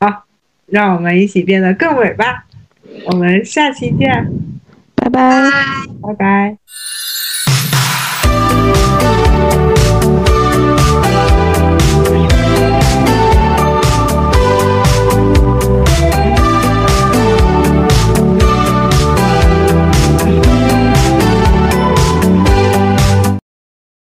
[0.00, 0.24] 好，
[0.66, 2.46] 让我们一起变得更美吧。
[3.06, 4.28] 我们下期见，
[4.96, 5.50] 拜拜，
[6.02, 6.58] 拜拜。